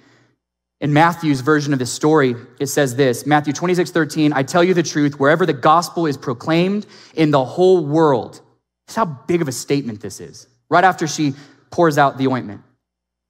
In 0.80 0.92
Matthew's 0.92 1.40
version 1.40 1.72
of 1.72 1.78
this 1.78 1.92
story, 1.92 2.34
it 2.60 2.66
says 2.66 2.96
this 2.96 3.24
Matthew 3.24 3.52
26, 3.54 3.90
13, 3.90 4.32
I 4.34 4.42
tell 4.42 4.62
you 4.62 4.74
the 4.74 4.82
truth, 4.82 5.18
wherever 5.18 5.46
the 5.46 5.54
gospel 5.54 6.06
is 6.06 6.16
proclaimed 6.16 6.86
in 7.14 7.30
the 7.30 7.44
whole 7.44 7.86
world, 7.86 8.40
that's 8.86 8.96
how 8.96 9.06
big 9.06 9.40
of 9.40 9.48
a 9.48 9.52
statement 9.52 10.00
this 10.00 10.20
is. 10.20 10.46
Right 10.68 10.84
after 10.84 11.06
she 11.06 11.32
pours 11.70 11.96
out 11.96 12.18
the 12.18 12.26
ointment, 12.26 12.62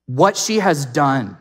what 0.06 0.36
she 0.36 0.58
has 0.58 0.84
done 0.86 1.36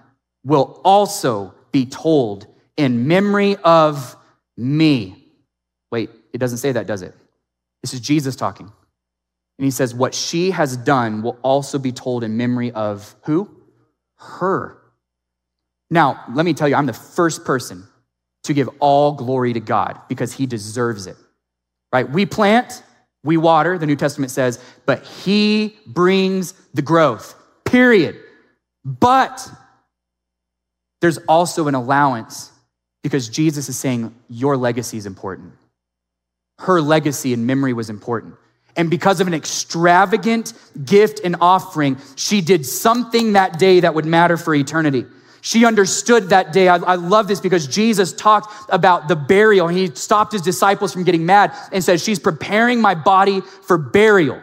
will 0.45 0.79
also 0.84 1.56
be 1.71 1.86
told 1.86 2.53
in 2.78 3.08
memory 3.08 3.56
of 3.58 4.16
me. 4.58 5.28
Wait, 5.92 6.10
it 6.34 6.38
doesn't 6.38 6.58
say 6.58 6.72
that, 6.72 6.88
does 6.88 7.02
it? 7.02 7.14
This 7.82 7.94
is 7.94 8.00
Jesus 8.00 8.36
talking. 8.36 8.72
And 9.58 9.66
he 9.66 9.72
says, 9.72 9.94
What 9.94 10.16
she 10.16 10.52
has 10.52 10.78
done 10.78 11.22
will 11.22 11.38
also 11.42 11.78
be 11.78 11.92
told 11.92 12.24
in 12.24 12.38
memory 12.38 12.72
of 12.72 13.16
who? 13.24 13.50
Her. 14.18 14.78
Now, 15.90 16.24
let 16.34 16.46
me 16.46 16.54
tell 16.54 16.68
you, 16.68 16.76
I'm 16.76 16.86
the 16.86 16.94
first 16.94 17.46
person 17.46 17.84
to 18.44 18.54
give 18.54 18.70
all 18.80 19.14
glory 19.14 19.54
to 19.54 19.60
God 19.60 20.00
because 20.08 20.34
he 20.34 20.46
deserves 20.46 21.08
it. 21.08 21.16
Right? 21.92 22.10
We 22.10 22.26
plant, 22.26 22.82
we 23.24 23.38
water, 23.38 23.78
the 23.78 23.86
New 23.86 23.96
Testament 23.96 24.32
says, 24.32 24.60
but 24.86 25.04
he 25.04 25.78
brings 25.86 26.54
the 26.74 26.82
growth, 26.82 27.36
period. 27.64 28.18
But 28.84 29.48
there's 31.02 31.20
also 31.20 31.68
an 31.68 31.76
allowance 31.76 32.52
because 33.04 33.30
Jesus 33.30 33.70
is 33.70 33.78
saying, 33.78 34.16
Your 34.30 34.58
legacy 34.58 34.98
is 34.98 35.06
important. 35.06 35.54
Her 36.60 36.82
legacy 36.82 37.34
and 37.34 37.46
memory 37.46 37.74
was 37.74 37.89
important. 37.89 38.36
And 38.76 38.89
because 38.89 39.22
of 39.22 39.28
an 39.28 39.34
extravagant 39.34 40.54
gift 40.84 41.20
and 41.24 41.36
offering, 41.42 41.98
she 42.16 42.42
did 42.42 42.66
something 42.66 43.34
that 43.34 43.60
day 43.60 43.82
that 43.82 43.94
would 43.94 44.06
matter 44.06 44.36
for 44.38 44.56
eternity. 44.56 45.06
She 45.42 45.66
understood 45.66 46.30
that 46.30 46.54
day. 46.54 46.70
I, 46.70 46.78
I, 46.78 46.96
love 46.96 47.28
this 47.28 47.42
because 47.42 47.68
Jesus 47.68 48.13
talked 48.13 48.72
about 48.72 49.10
the 49.10 49.16
burial. 49.16 49.68
He 49.68 49.94
stopped 49.94 50.32
his 50.32 50.42
disciples 50.42 50.94
from 50.94 51.04
getting 51.04 51.26
mad 51.26 51.54
and 51.74 51.84
said, 51.84 52.00
She's 52.00 52.18
preparing 52.18 52.80
my 52.80 52.96
body 52.96 53.42
for 53.42 53.78
burial. 53.78 54.42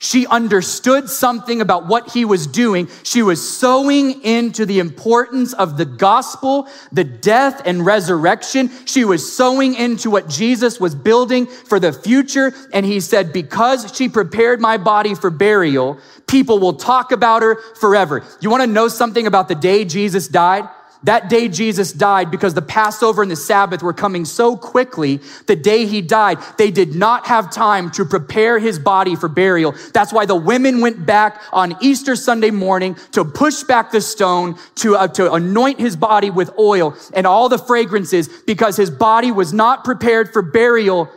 She 0.00 0.26
understood 0.26 1.08
something 1.08 1.60
about 1.60 1.86
what 1.86 2.10
he 2.10 2.24
was 2.24 2.46
doing. 2.46 2.88
She 3.04 3.22
was 3.22 3.56
sowing 3.56 4.20
into 4.22 4.66
the 4.66 4.78
importance 4.78 5.54
of 5.54 5.78
the 5.78 5.86
gospel, 5.86 6.68
the 6.92 7.04
death 7.04 7.62
and 7.64 7.86
resurrection. 7.86 8.70
She 8.84 9.04
was 9.04 9.34
sowing 9.34 9.74
into 9.74 10.10
what 10.10 10.28
Jesus 10.28 10.78
was 10.78 10.94
building 10.94 11.46
for 11.46 11.80
the 11.80 11.92
future. 11.92 12.52
And 12.72 12.84
he 12.84 13.00
said, 13.00 13.32
because 13.32 13.96
she 13.96 14.08
prepared 14.08 14.60
my 14.60 14.76
body 14.76 15.14
for 15.14 15.30
burial, 15.30 15.98
people 16.26 16.58
will 16.58 16.74
talk 16.74 17.10
about 17.10 17.42
her 17.42 17.56
forever. 17.76 18.24
You 18.40 18.50
want 18.50 18.62
to 18.62 18.66
know 18.66 18.88
something 18.88 19.26
about 19.26 19.48
the 19.48 19.54
day 19.54 19.86
Jesus 19.86 20.28
died? 20.28 20.68
That 21.04 21.28
day 21.28 21.48
Jesus 21.48 21.92
died 21.92 22.30
because 22.30 22.54
the 22.54 22.62
Passover 22.62 23.22
and 23.22 23.30
the 23.30 23.36
Sabbath 23.36 23.82
were 23.82 23.92
coming 23.92 24.24
so 24.24 24.56
quickly. 24.56 25.20
The 25.46 25.54
day 25.54 25.84
he 25.86 26.00
died, 26.00 26.38
they 26.56 26.70
did 26.70 26.94
not 26.94 27.26
have 27.26 27.50
time 27.50 27.90
to 27.92 28.04
prepare 28.06 28.58
his 28.58 28.78
body 28.78 29.14
for 29.14 29.28
burial. 29.28 29.74
That's 29.92 30.12
why 30.12 30.24
the 30.24 30.34
women 30.34 30.80
went 30.80 31.04
back 31.04 31.42
on 31.52 31.76
Easter 31.82 32.16
Sunday 32.16 32.50
morning 32.50 32.96
to 33.12 33.24
push 33.24 33.62
back 33.64 33.92
the 33.92 34.00
stone, 34.00 34.56
to, 34.76 34.96
uh, 34.96 35.08
to 35.08 35.32
anoint 35.32 35.78
his 35.78 35.94
body 35.94 36.30
with 36.30 36.50
oil 36.58 36.96
and 37.12 37.26
all 37.26 37.50
the 37.50 37.58
fragrances 37.58 38.28
because 38.28 38.76
his 38.76 38.90
body 38.90 39.30
was 39.30 39.52
not 39.52 39.84
prepared 39.84 40.32
for 40.32 40.40
burial, 40.40 41.10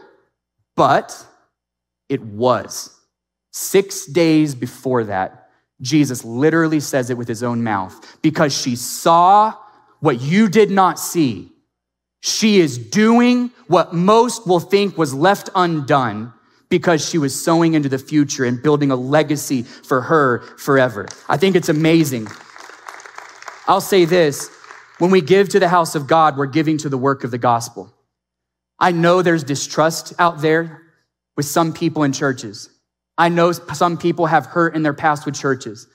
but 0.76 1.26
it 2.10 2.21
was. 2.21 2.93
Six 3.52 4.06
days 4.06 4.54
before 4.54 5.06
that, 5.06 5.50
Jesus 5.82 6.26
literally 6.26 6.80
says 6.80 7.10
it 7.10 7.17
with 7.17 7.28
his 7.28 7.41
own 7.41 7.63
mouth 7.63 8.17
because 8.21 8.56
she 8.56 8.76
saw 8.76 9.54
what 10.00 10.22
you 10.22 10.50
did 10.50 10.72
not 10.72 11.00
see. 11.00 11.52
She 12.22 12.60
is 12.60 12.78
doing 12.78 13.52
what 13.68 13.94
most 13.94 14.48
will 14.48 14.60
think 14.60 14.98
was 14.98 15.14
left 15.14 15.50
undone 15.56 16.34
because 16.70 17.08
she 17.08 17.18
was 17.18 17.42
sowing 17.42 17.74
into 17.74 17.90
the 17.90 17.98
future 17.98 18.44
and 18.44 18.62
building 18.62 18.92
a 18.92 18.96
legacy 18.96 19.64
for 19.64 20.02
her 20.02 20.42
forever. 20.58 21.08
I 21.30 21.38
think 21.38 21.56
it's 21.56 21.70
amazing. 21.70 22.28
I'll 23.68 23.82
say 23.82 24.06
this 24.06 24.50
when 25.00 25.12
we 25.12 25.22
give 25.22 25.50
to 25.50 25.60
the 25.60 25.68
house 25.68 25.96
of 25.96 26.08
God, 26.08 26.38
we're 26.38 26.48
giving 26.48 26.78
to 26.80 26.90
the 26.90 26.98
work 26.98 27.24
of 27.24 27.32
the 27.32 27.38
gospel. 27.38 27.94
I 28.80 28.92
know 28.92 29.22
there's 29.22 29.44
distrust 29.44 30.14
out 30.20 30.42
there 30.42 30.82
with 31.36 31.46
some 31.46 31.74
people 31.74 32.04
in 32.04 32.14
churches. 32.14 32.70
I 33.18 33.30
know 33.30 33.52
some 33.52 33.98
people 33.98 34.28
have 34.28 34.46
hurt 34.46 34.76
in 34.76 34.84
their 34.84 34.94
past 34.94 35.26
with 35.26 35.36
churches. 35.36 35.88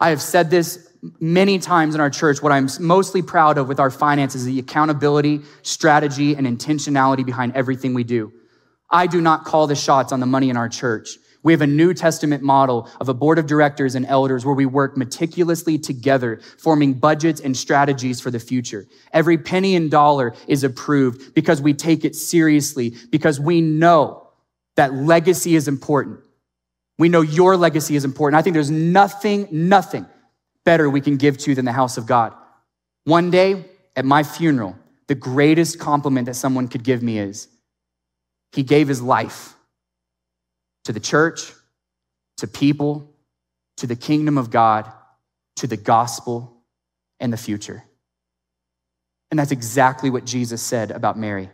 I 0.00 0.10
have 0.10 0.22
said 0.22 0.50
this 0.50 0.92
many 1.20 1.58
times 1.58 1.94
in 1.94 2.00
our 2.00 2.10
church, 2.10 2.42
what 2.42 2.52
I'm 2.52 2.68
mostly 2.80 3.22
proud 3.22 3.58
of 3.58 3.68
with 3.68 3.80
our 3.80 3.90
finances 3.90 4.42
is 4.42 4.46
the 4.46 4.58
accountability, 4.58 5.40
strategy, 5.62 6.34
and 6.34 6.46
intentionality 6.46 7.24
behind 7.24 7.54
everything 7.54 7.94
we 7.94 8.04
do. 8.04 8.32
I 8.90 9.06
do 9.06 9.20
not 9.20 9.44
call 9.44 9.66
the 9.66 9.74
shots 9.74 10.12
on 10.12 10.20
the 10.20 10.26
money 10.26 10.50
in 10.50 10.56
our 10.56 10.68
church. 10.68 11.18
We 11.42 11.52
have 11.52 11.60
a 11.60 11.66
New 11.66 11.92
Testament 11.92 12.42
model 12.42 12.88
of 13.00 13.10
a 13.10 13.14
board 13.14 13.38
of 13.38 13.46
directors 13.46 13.94
and 13.94 14.06
elders 14.06 14.46
where 14.46 14.54
we 14.54 14.64
work 14.64 14.96
meticulously 14.96 15.78
together, 15.78 16.40
forming 16.58 16.94
budgets 16.94 17.40
and 17.40 17.54
strategies 17.54 18.18
for 18.18 18.30
the 18.30 18.38
future. 18.38 18.86
Every 19.12 19.36
penny 19.36 19.76
and 19.76 19.90
dollar 19.90 20.34
is 20.48 20.64
approved 20.64 21.34
because 21.34 21.60
we 21.60 21.74
take 21.74 22.04
it 22.04 22.14
seriously, 22.14 22.94
because 23.10 23.38
we 23.38 23.60
know 23.60 24.26
that 24.76 24.94
legacy 24.94 25.54
is 25.54 25.68
important. 25.68 26.20
We 26.98 27.10
know 27.10 27.20
your 27.20 27.58
legacy 27.58 27.94
is 27.94 28.06
important. 28.06 28.38
I 28.38 28.42
think 28.42 28.54
there's 28.54 28.70
nothing, 28.70 29.46
nothing 29.50 30.06
better 30.64 30.88
we 30.88 31.00
can 31.00 31.16
give 31.16 31.38
to 31.38 31.54
than 31.54 31.64
the 31.64 31.72
house 31.72 31.96
of 31.96 32.06
God. 32.06 32.34
One 33.04 33.30
day, 33.30 33.64
At 33.96 34.04
my 34.04 34.22
funeral, 34.22 34.76
the 35.06 35.14
greatest 35.14 35.78
compliment 35.78 36.26
that 36.26 36.34
someone 36.34 36.68
could 36.68 36.82
give 36.82 37.02
me 37.02 37.18
is 37.18 37.48
he 38.52 38.62
gave 38.62 38.88
his 38.88 39.00
life 39.00 39.54
to 40.84 40.92
the 40.92 41.00
church, 41.00 41.52
to 42.38 42.46
people, 42.46 43.08
to 43.76 43.86
the 43.86 43.96
kingdom 43.96 44.36
of 44.36 44.50
God, 44.50 44.90
to 45.56 45.66
the 45.66 45.76
gospel, 45.76 46.56
and 47.20 47.32
the 47.32 47.36
future. 47.36 47.84
And 49.30 49.38
that's 49.38 49.52
exactly 49.52 50.10
what 50.10 50.24
Jesus 50.24 50.60
said 50.60 50.90
about 50.90 51.18
Mary. 51.18 51.48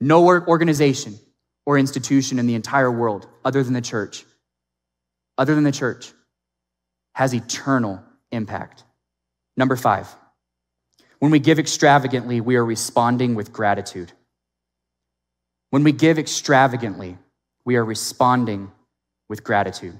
No 0.00 0.26
organization 0.26 1.18
or 1.64 1.78
institution 1.78 2.38
in 2.38 2.46
the 2.46 2.54
entire 2.54 2.90
world, 2.90 3.26
other 3.44 3.62
than 3.62 3.72
the 3.72 3.80
church, 3.80 4.24
other 5.38 5.54
than 5.54 5.64
the 5.64 5.72
church, 5.72 6.12
has 7.14 7.34
eternal 7.34 8.02
impact. 8.30 8.84
Number 9.56 9.76
five, 9.76 10.14
when 11.20 11.30
we 11.30 11.38
give 11.38 11.58
extravagantly, 11.58 12.40
we 12.40 12.56
are 12.56 12.64
responding 12.64 13.34
with 13.34 13.52
gratitude. 13.52 14.12
When 15.70 15.84
we 15.84 15.92
give 15.92 16.18
extravagantly, 16.18 17.16
we 17.64 17.76
are 17.76 17.84
responding 17.84 18.70
with 19.28 19.42
gratitude. 19.42 19.96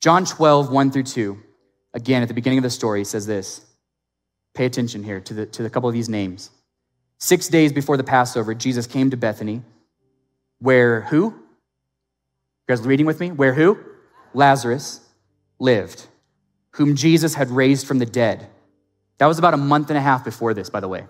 John 0.00 0.26
12, 0.26 0.70
1 0.70 0.90
through 0.90 1.04
2, 1.04 1.42
again 1.94 2.22
at 2.22 2.28
the 2.28 2.34
beginning 2.34 2.58
of 2.58 2.64
the 2.64 2.70
story, 2.70 3.04
says 3.04 3.26
this. 3.26 3.64
Pay 4.54 4.66
attention 4.66 5.02
here 5.02 5.20
to 5.20 5.34
the, 5.34 5.46
to 5.46 5.62
the 5.62 5.70
couple 5.70 5.88
of 5.88 5.94
these 5.94 6.08
names. 6.08 6.50
Six 7.18 7.48
days 7.48 7.72
before 7.72 7.96
the 7.96 8.04
Passover, 8.04 8.54
Jesus 8.54 8.86
came 8.86 9.10
to 9.10 9.16
Bethany, 9.16 9.62
where 10.58 11.02
who? 11.02 11.24
You 11.26 11.34
guys 12.68 12.80
reading 12.82 13.06
with 13.06 13.20
me? 13.20 13.30
Where 13.30 13.54
who? 13.54 13.78
Lazarus 14.34 15.03
lived, 15.64 16.06
whom 16.72 16.94
Jesus 16.94 17.34
had 17.34 17.50
raised 17.50 17.86
from 17.86 17.98
the 17.98 18.06
dead. 18.06 18.48
That 19.18 19.26
was 19.26 19.38
about 19.38 19.54
a 19.54 19.58
month 19.58 19.90
and 19.90 19.98
a 19.98 20.00
half 20.00 20.24
before 20.24 20.54
this, 20.54 20.70
by 20.70 20.80
the 20.80 20.88
way. 20.88 21.06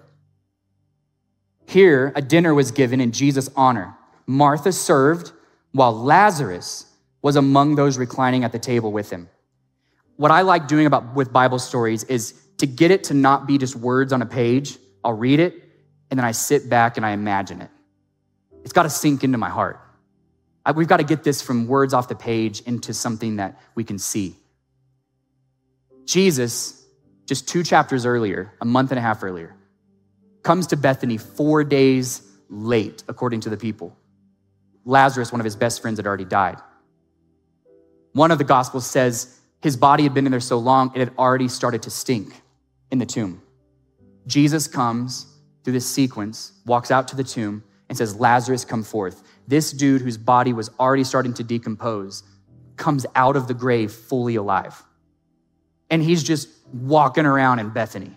Here, 1.66 2.12
a 2.14 2.22
dinner 2.22 2.54
was 2.54 2.70
given 2.70 3.00
in 3.00 3.12
Jesus' 3.12 3.50
honor. 3.56 3.96
Martha 4.26 4.72
served, 4.72 5.32
while 5.72 5.92
Lazarus 5.92 6.86
was 7.20 7.36
among 7.36 7.74
those 7.74 7.98
reclining 7.98 8.44
at 8.44 8.52
the 8.52 8.58
table 8.58 8.92
with 8.92 9.10
him. 9.10 9.28
What 10.16 10.30
I 10.30 10.42
like 10.42 10.68
doing 10.68 10.86
about 10.86 11.14
with 11.14 11.32
Bible 11.32 11.58
stories 11.58 12.04
is 12.04 12.34
to 12.58 12.66
get 12.66 12.90
it 12.90 13.04
to 13.04 13.14
not 13.14 13.46
be 13.46 13.58
just 13.58 13.74
words 13.74 14.12
on 14.12 14.22
a 14.22 14.26
page. 14.26 14.78
I'll 15.02 15.14
read 15.14 15.40
it 15.40 15.64
and 16.10 16.18
then 16.18 16.24
I 16.24 16.32
sit 16.32 16.68
back 16.68 16.96
and 16.96 17.04
I 17.04 17.10
imagine 17.10 17.60
it. 17.60 17.70
It's 18.62 18.72
got 18.72 18.84
to 18.84 18.90
sink 18.90 19.24
into 19.24 19.38
my 19.38 19.50
heart. 19.50 19.80
I, 20.64 20.72
we've 20.72 20.88
got 20.88 20.98
to 20.98 21.04
get 21.04 21.24
this 21.24 21.42
from 21.42 21.66
words 21.66 21.92
off 21.92 22.08
the 22.08 22.14
page 22.14 22.60
into 22.60 22.94
something 22.94 23.36
that 23.36 23.60
we 23.74 23.84
can 23.84 23.98
see. 23.98 24.36
Jesus, 26.04 26.84
just 27.26 27.48
two 27.48 27.62
chapters 27.62 28.06
earlier, 28.06 28.52
a 28.60 28.64
month 28.64 28.90
and 28.90 28.98
a 28.98 29.02
half 29.02 29.22
earlier, 29.22 29.56
comes 30.42 30.66
to 30.68 30.76
Bethany 30.76 31.16
four 31.16 31.64
days 31.64 32.22
late, 32.48 33.02
according 33.08 33.40
to 33.40 33.50
the 33.50 33.56
people. 33.56 33.96
Lazarus, 34.84 35.32
one 35.32 35.40
of 35.40 35.44
his 35.44 35.56
best 35.56 35.80
friends, 35.80 35.98
had 35.98 36.06
already 36.06 36.26
died. 36.26 36.58
One 38.12 38.30
of 38.30 38.38
the 38.38 38.44
Gospels 38.44 38.86
says 38.86 39.40
his 39.62 39.76
body 39.76 40.02
had 40.02 40.12
been 40.12 40.26
in 40.26 40.30
there 40.30 40.40
so 40.40 40.58
long, 40.58 40.92
it 40.94 40.98
had 40.98 41.12
already 41.18 41.48
started 41.48 41.82
to 41.82 41.90
stink 41.90 42.42
in 42.90 42.98
the 42.98 43.06
tomb. 43.06 43.42
Jesus 44.26 44.68
comes, 44.68 45.26
through 45.64 45.72
this 45.72 45.86
sequence, 45.86 46.52
walks 46.66 46.90
out 46.90 47.08
to 47.08 47.16
the 47.16 47.24
tomb 47.24 47.64
and 47.88 47.96
says, 47.96 48.14
Lazarus, 48.16 48.64
come 48.64 48.82
forth. 48.82 49.22
This 49.46 49.72
dude 49.72 50.02
whose 50.02 50.18
body 50.18 50.52
was 50.52 50.70
already 50.78 51.04
starting 51.04 51.34
to 51.34 51.44
decompose 51.44 52.22
comes 52.76 53.06
out 53.14 53.36
of 53.36 53.48
the 53.48 53.54
grave 53.54 53.92
fully 53.92 54.36
alive. 54.36 54.82
And 55.94 56.02
he's 56.02 56.24
just 56.24 56.48
walking 56.72 57.24
around 57.24 57.60
in 57.60 57.70
Bethany. 57.70 58.10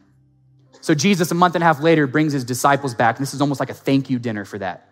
So 0.82 0.96
Jesus, 0.96 1.30
a 1.30 1.36
month 1.36 1.54
and 1.54 1.64
a 1.64 1.68
half 1.68 1.80
later, 1.80 2.08
brings 2.08 2.34
his 2.34 2.44
disciples 2.44 2.96
back. 2.96 3.18
And 3.18 3.22
this 3.22 3.36
is 3.36 3.40
almost 3.40 3.60
like 3.60 3.70
a 3.70 3.76
thank 3.76 4.10
you 4.10 4.18
dinner 4.18 4.46
for 4.46 4.58
that. 4.58 4.90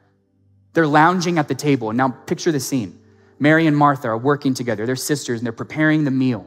They're 0.73 0.85
lounging 0.85 1.39
at 1.39 1.47
the 1.47 1.55
table. 1.55 1.89
And 1.89 1.97
now 1.97 2.09
picture 2.09 2.51
the 2.51 2.59
scene. 2.59 2.99
Mary 3.39 3.65
and 3.65 3.75
Martha 3.75 4.07
are 4.07 4.17
working 4.19 4.53
together. 4.53 4.85
They're 4.85 4.95
sisters 4.95 5.39
and 5.39 5.47
they're 5.47 5.51
preparing 5.51 6.03
the 6.03 6.11
meal. 6.11 6.45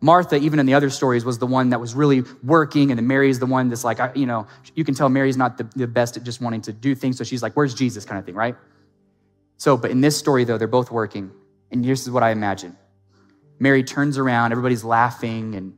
Martha, 0.00 0.36
even 0.36 0.58
in 0.60 0.64
the 0.64 0.72
other 0.72 0.88
stories, 0.88 1.26
was 1.26 1.36
the 1.36 1.46
one 1.46 1.68
that 1.68 1.78
was 1.78 1.94
really 1.94 2.22
working, 2.42 2.90
and 2.90 2.96
then 2.98 3.06
Mary 3.06 3.28
is 3.28 3.38
the 3.38 3.44
one 3.44 3.68
that's 3.68 3.84
like, 3.84 3.98
you 4.16 4.24
know, 4.24 4.46
you 4.74 4.82
can 4.82 4.94
tell 4.94 5.10
Mary's 5.10 5.36
not 5.36 5.58
the, 5.58 5.64
the 5.76 5.86
best 5.86 6.16
at 6.16 6.22
just 6.22 6.40
wanting 6.40 6.62
to 6.62 6.72
do 6.72 6.94
things. 6.94 7.18
So 7.18 7.24
she's 7.24 7.42
like, 7.42 7.52
where's 7.52 7.74
Jesus 7.74 8.06
kind 8.06 8.18
of 8.18 8.24
thing, 8.24 8.34
right? 8.34 8.56
So, 9.58 9.76
but 9.76 9.90
in 9.90 10.00
this 10.00 10.16
story, 10.16 10.44
though, 10.44 10.56
they're 10.56 10.68
both 10.68 10.90
working. 10.90 11.32
And 11.70 11.84
this 11.84 12.00
is 12.00 12.10
what 12.10 12.22
I 12.22 12.30
imagine 12.30 12.78
Mary 13.58 13.82
turns 13.82 14.18
around, 14.18 14.52
everybody's 14.52 14.84
laughing, 14.84 15.54
and 15.54 15.76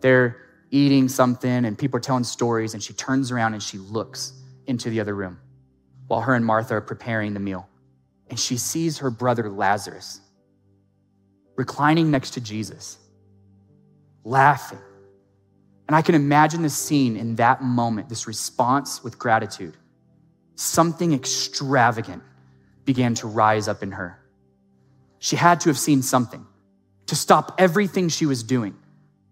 they're 0.00 0.36
eating 0.70 1.08
something, 1.08 1.64
and 1.64 1.78
people 1.78 1.96
are 1.98 2.00
telling 2.00 2.24
stories, 2.24 2.74
and 2.74 2.82
she 2.82 2.92
turns 2.92 3.30
around 3.30 3.54
and 3.54 3.62
she 3.62 3.78
looks 3.78 4.32
into 4.66 4.90
the 4.90 5.00
other 5.00 5.14
room 5.14 5.38
while 6.06 6.20
her 6.20 6.34
and 6.34 6.44
Martha 6.44 6.74
are 6.74 6.80
preparing 6.80 7.34
the 7.34 7.40
meal. 7.40 7.68
And 8.28 8.38
she 8.38 8.56
sees 8.56 8.98
her 8.98 9.10
brother 9.10 9.48
Lazarus 9.50 10.20
reclining 11.56 12.10
next 12.10 12.32
to 12.32 12.40
Jesus 12.40 12.98
laughing. 14.24 14.78
And 15.88 15.96
I 15.96 16.02
can 16.02 16.14
imagine 16.14 16.62
the 16.62 16.70
scene 16.70 17.16
in 17.16 17.36
that 17.36 17.62
moment, 17.62 18.08
this 18.08 18.26
response 18.26 19.02
with 19.02 19.18
gratitude. 19.18 19.76
Something 20.54 21.12
extravagant 21.12 22.22
began 22.84 23.14
to 23.16 23.26
rise 23.26 23.68
up 23.68 23.82
in 23.82 23.92
her. 23.92 24.18
She 25.18 25.36
had 25.36 25.60
to 25.60 25.68
have 25.68 25.78
seen 25.78 26.02
something 26.02 26.46
to 27.06 27.16
stop 27.16 27.54
everything 27.58 28.08
she 28.08 28.26
was 28.26 28.42
doing. 28.42 28.76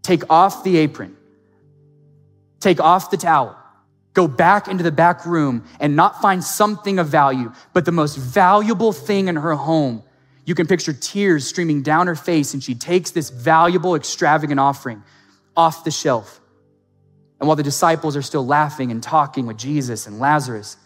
Take 0.03 0.31
off 0.31 0.65
the 0.65 0.77
apron, 0.79 1.17
take 2.59 2.81
off 2.81 3.11
the 3.11 3.17
towel, 3.17 3.57
go 4.15 4.27
back 4.27 4.69
into 4.69 4.83
the 4.83 4.93
back 4.93 5.27
room 5.27 5.65
and 5.79 5.95
not 5.95 6.21
find 6.21 6.43
something 6.43 6.99
of 6.99 7.09
value, 7.09 7.53
but 7.73 7.85
the 7.85 7.93
most 7.93 8.17
valuable 8.17 8.93
thing 8.93 9.29
in 9.29 9.37
her 9.37 9.55
home 9.55 10.03
you 10.51 10.57
can 10.57 10.67
picture 10.67 10.93
tears 10.93 11.47
streaming 11.47 11.83
down 11.83 12.09
her 12.09 12.17
face, 12.17 12.55
and 12.55 12.63
she 12.63 12.75
takes 12.75 13.13
this 13.13 13.31
valuable, 13.31 13.95
extravagant 13.95 14.59
offering 14.59 15.03
off 15.57 15.85
the 15.85 15.93
shelf. 15.93 16.41
And 17.39 17.47
while 17.47 17.55
the 17.55 17.63
disciples 17.63 18.17
are 18.17 18.23
still 18.23 18.45
laughing 18.45 18.91
and 18.91 19.01
talking 19.01 19.47
with 19.47 19.57
Jesus 19.57 20.09
and 20.09 20.19
Lazarus, 20.19 20.77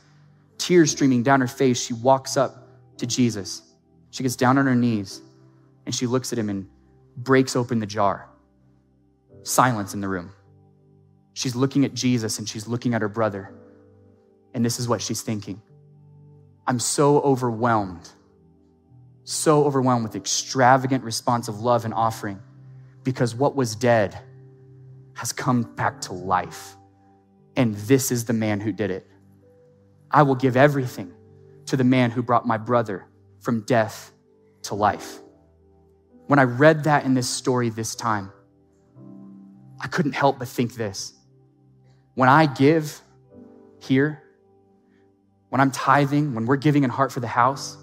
tears 0.59 0.90
streaming 0.90 1.23
down 1.23 1.40
her 1.40 1.47
face, 1.47 1.83
she 1.83 1.94
walks 1.94 2.37
up 2.37 2.68
to 2.99 3.07
Jesus. 3.07 3.62
She 4.11 4.23
gets 4.23 4.37
down 4.37 4.59
on 4.59 4.66
her 4.66 4.75
knees 4.75 5.23
and 5.87 5.94
she 5.94 6.07
looks 6.07 6.31
at 6.33 6.38
him 6.38 6.51
and 6.51 6.68
breaks 7.16 7.57
open 7.57 7.79
the 7.79 7.87
jar. 7.87 8.29
Silence 9.42 9.94
in 9.94 10.00
the 10.00 10.09
room. 10.09 10.33
She's 11.35 11.55
looking 11.55 11.85
at 11.85 11.94
Jesus 11.94 12.38
and 12.38 12.48
she's 12.48 12.66
looking 12.66 12.94
at 12.94 13.03
her 13.03 13.09
brother. 13.09 13.53
And 14.55 14.64
this 14.64 14.79
is 14.79 14.88
what 14.88 15.03
she's 15.03 15.22
thinking 15.22 15.61
I'm 16.66 16.79
so 16.79 17.20
overwhelmed 17.20 18.09
so 19.24 19.64
overwhelmed 19.64 20.05
with 20.05 20.14
extravagant 20.14 21.03
response 21.03 21.48
of 21.48 21.61
love 21.61 21.85
and 21.87 21.94
offering 21.94 22.40
because 23.03 23.35
what 23.35 23.57
was 23.57 23.74
dead 23.74 24.16
has 25.14 25.33
come 25.33 25.62
back 25.62 26.03
to 26.03 26.12
life. 26.12 26.77
And 27.57 27.74
this 27.74 28.12
is 28.12 28.27
the 28.27 28.33
man 28.33 28.61
who 28.61 28.70
did 28.70 28.90
it. 28.90 29.07
I 30.11 30.22
will 30.22 30.35
give 30.35 30.57
everything 30.57 31.12
to 31.66 31.77
the 31.77 31.85
man 31.85 32.11
who 32.11 32.22
brought 32.22 32.46
my 32.46 32.59
brother 32.59 33.07
from 33.40 33.62
death 33.62 34.12
to 34.62 34.74
life. 34.74 35.20
When 36.27 36.39
I 36.39 36.45
read 36.45 36.85
that 36.85 37.05
in 37.05 37.15
this 37.15 37.29
story 37.29 37.69
this 37.69 37.95
time, 37.95 38.33
I 39.81 39.87
couldn't 39.89 40.13
help 40.13 40.39
but 40.39 40.49
think 40.49 40.75
this. 40.75 41.13
When 42.15 42.29
I 42.29 42.47
give 42.47 43.01
here, 43.81 44.23
when 45.51 45.61
I'm 45.61 45.71
tithing, 45.71 46.35
when 46.35 46.47
we're 46.47 46.57
giving 46.57 46.85
in 46.85 46.91
heart 46.91 47.13
for 47.13 47.21
the 47.21 47.27
house, 47.27 47.77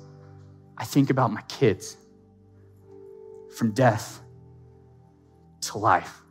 I 0.78 0.86
think 0.86 1.10
about 1.10 1.32
my 1.32 1.42
kids 1.44 1.96
from 3.56 3.72
death 3.72 4.22
to 5.62 5.78
life, 5.78 6.22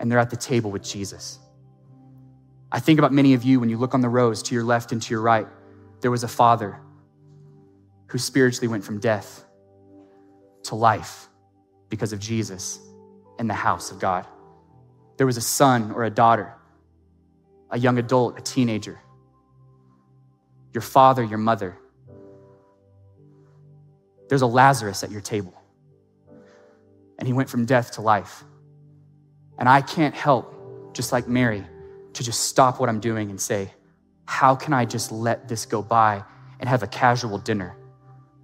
and 0.00 0.10
they're 0.10 0.18
at 0.18 0.30
the 0.30 0.36
table 0.36 0.70
with 0.70 0.82
Jesus. 0.82 1.38
I 2.72 2.80
think 2.80 2.98
about 2.98 3.12
many 3.12 3.34
of 3.34 3.44
you 3.44 3.60
when 3.60 3.68
you 3.68 3.76
look 3.76 3.94
on 3.94 4.00
the 4.00 4.08
rows 4.08 4.42
to 4.44 4.54
your 4.54 4.64
left 4.64 4.90
and 4.92 5.00
to 5.00 5.10
your 5.14 5.20
right, 5.20 5.46
there 6.00 6.10
was 6.10 6.24
a 6.24 6.28
father 6.28 6.80
who 8.08 8.18
spiritually 8.18 8.66
went 8.66 8.82
from 8.82 8.98
death 8.98 9.44
to 10.64 10.74
life 10.74 11.28
because 11.88 12.12
of 12.12 12.20
Jesus 12.20 12.80
in 13.38 13.46
the 13.46 13.54
house 13.54 13.90
of 13.90 13.98
God. 13.98 14.26
There 15.16 15.26
was 15.26 15.36
a 15.36 15.42
son 15.42 15.92
or 15.92 16.04
a 16.04 16.10
daughter, 16.10 16.54
a 17.70 17.78
young 17.78 17.98
adult, 17.98 18.38
a 18.38 18.42
teenager, 18.42 18.98
your 20.72 20.82
father, 20.82 21.22
your 21.22 21.38
mother 21.38 21.76
there's 24.32 24.40
a 24.40 24.46
Lazarus 24.46 25.04
at 25.04 25.10
your 25.10 25.20
table. 25.20 25.52
And 27.18 27.26
he 27.26 27.34
went 27.34 27.50
from 27.50 27.66
death 27.66 27.90
to 27.96 28.00
life. 28.00 28.44
And 29.58 29.68
I 29.68 29.82
can't 29.82 30.14
help, 30.14 30.94
just 30.94 31.12
like 31.12 31.28
Mary, 31.28 31.66
to 32.14 32.24
just 32.24 32.44
stop 32.44 32.80
what 32.80 32.88
I'm 32.88 32.98
doing 32.98 33.28
and 33.28 33.38
say, 33.38 33.74
How 34.24 34.54
can 34.54 34.72
I 34.72 34.86
just 34.86 35.12
let 35.12 35.48
this 35.48 35.66
go 35.66 35.82
by 35.82 36.24
and 36.60 36.66
have 36.66 36.82
a 36.82 36.86
casual 36.86 37.36
dinner 37.36 37.76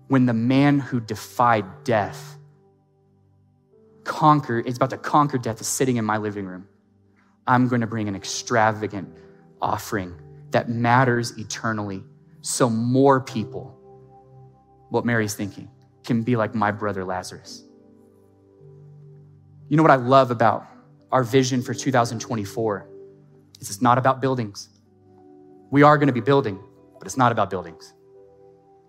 when 0.08 0.26
the 0.26 0.34
man 0.34 0.80
who 0.80 1.00
defied 1.00 1.84
death, 1.84 2.36
is 4.04 4.76
about 4.76 4.90
to 4.90 4.96
conquer 4.96 5.38
death, 5.38 5.60
is 5.60 5.66
sitting 5.66 5.96
in 5.96 6.04
my 6.04 6.16
living 6.16 6.46
room? 6.46 6.66
I'm 7.46 7.68
going 7.68 7.82
to 7.82 7.86
bring 7.86 8.08
an 8.08 8.16
extravagant 8.16 9.08
offering 9.60 10.14
that 10.50 10.68
matters 10.68 11.36
eternally 11.38 12.02
so 12.40 12.70
more 12.70 13.20
people, 13.20 13.76
what 14.88 15.04
Mary's 15.04 15.34
thinking, 15.34 15.70
can 16.04 16.22
be 16.22 16.36
like 16.36 16.54
my 16.54 16.70
brother 16.70 17.04
Lazarus. 17.04 17.64
You 19.68 19.76
know 19.76 19.82
what 19.82 19.92
I 19.92 19.96
love 19.96 20.30
about 20.30 20.66
our 21.12 21.22
vision 21.22 21.60
for 21.62 21.74
2024 21.74 22.88
is 23.60 23.68
it's 23.68 23.82
not 23.82 23.98
about 23.98 24.20
buildings. 24.22 24.70
We 25.70 25.82
are 25.82 25.98
going 25.98 26.06
to 26.06 26.12
be 26.14 26.20
building, 26.20 26.58
but 26.98 27.06
it's 27.06 27.18
not 27.18 27.32
about 27.32 27.50
buildings. 27.50 27.92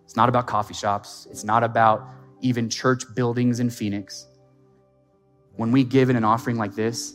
It's 0.09 0.15
not 0.15 0.27
about 0.27 0.47
coffee 0.47 0.73
shops. 0.73 1.27
It's 1.29 1.43
not 1.43 1.63
about 1.63 2.03
even 2.41 2.67
church 2.67 3.03
buildings 3.13 3.59
in 3.59 3.69
Phoenix. 3.69 4.25
When 5.55 5.71
we 5.71 5.83
give 5.83 6.09
in 6.09 6.15
an 6.15 6.23
offering 6.23 6.57
like 6.57 6.73
this, 6.73 7.13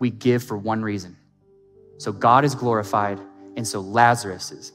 we 0.00 0.10
give 0.10 0.42
for 0.42 0.58
one 0.58 0.82
reason. 0.82 1.16
So 1.98 2.10
God 2.10 2.44
is 2.44 2.56
glorified, 2.56 3.20
and 3.56 3.64
so 3.64 3.78
Lazarus 3.78 4.72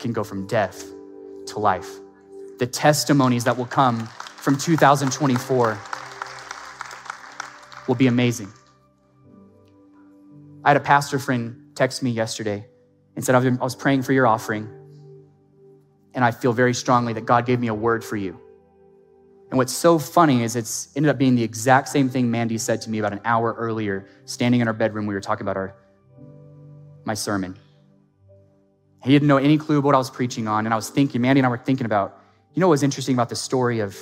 can 0.00 0.12
go 0.12 0.24
from 0.24 0.48
death 0.48 0.84
to 1.46 1.60
life. 1.60 1.88
The 2.58 2.66
testimonies 2.66 3.44
that 3.44 3.56
will 3.56 3.66
come 3.66 4.08
from 4.38 4.58
2024 4.58 5.78
will 7.86 7.94
be 7.94 8.08
amazing. 8.08 8.52
I 10.64 10.70
had 10.70 10.76
a 10.76 10.80
pastor 10.80 11.20
friend 11.20 11.70
text 11.76 12.02
me 12.02 12.10
yesterday 12.10 12.66
and 13.14 13.24
said, 13.24 13.36
I 13.36 13.38
was 13.38 13.76
praying 13.76 14.02
for 14.02 14.12
your 14.12 14.26
offering, 14.26 14.68
and 16.14 16.24
I 16.24 16.30
feel 16.30 16.52
very 16.52 16.74
strongly 16.74 17.12
that 17.14 17.26
God 17.26 17.46
gave 17.46 17.60
me 17.60 17.68
a 17.68 17.74
word 17.74 18.04
for 18.04 18.16
you. 18.16 18.38
And 19.50 19.58
what's 19.58 19.72
so 19.72 19.98
funny 19.98 20.42
is 20.42 20.56
it's 20.56 20.88
ended 20.96 21.10
up 21.10 21.18
being 21.18 21.34
the 21.34 21.42
exact 21.42 21.88
same 21.88 22.08
thing 22.08 22.30
Mandy 22.30 22.56
said 22.56 22.80
to 22.82 22.90
me 22.90 22.98
about 22.98 23.12
an 23.12 23.20
hour 23.24 23.54
earlier, 23.58 24.06
standing 24.24 24.62
in 24.62 24.66
our 24.66 24.72
bedroom. 24.72 25.06
We 25.06 25.14
were 25.14 25.20
talking 25.20 25.44
about 25.44 25.56
our 25.56 25.74
my 27.04 27.14
sermon. 27.14 27.58
He 29.02 29.10
didn't 29.10 29.28
know 29.28 29.36
any 29.36 29.58
clue 29.58 29.78
about 29.78 29.86
what 29.88 29.94
I 29.94 29.98
was 29.98 30.10
preaching 30.10 30.46
on, 30.46 30.66
and 30.66 30.72
I 30.72 30.76
was 30.76 30.88
thinking, 30.88 31.20
Mandy 31.20 31.40
and 31.40 31.46
I 31.46 31.50
were 31.50 31.58
thinking 31.58 31.86
about, 31.86 32.18
you 32.54 32.60
know 32.60 32.68
what 32.68 32.72
was 32.72 32.82
interesting 32.82 33.14
about 33.14 33.28
the 33.28 33.36
story 33.36 33.80
of 33.80 33.96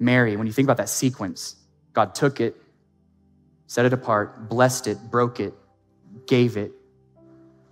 Mary? 0.00 0.36
When 0.36 0.46
you 0.46 0.52
think 0.52 0.66
about 0.66 0.78
that 0.78 0.88
sequence, 0.88 1.56
God 1.92 2.14
took 2.14 2.40
it, 2.40 2.56
set 3.66 3.84
it 3.84 3.92
apart, 3.92 4.48
blessed 4.48 4.86
it, 4.86 4.98
broke 5.10 5.38
it, 5.38 5.52
gave 6.26 6.56
it. 6.56 6.72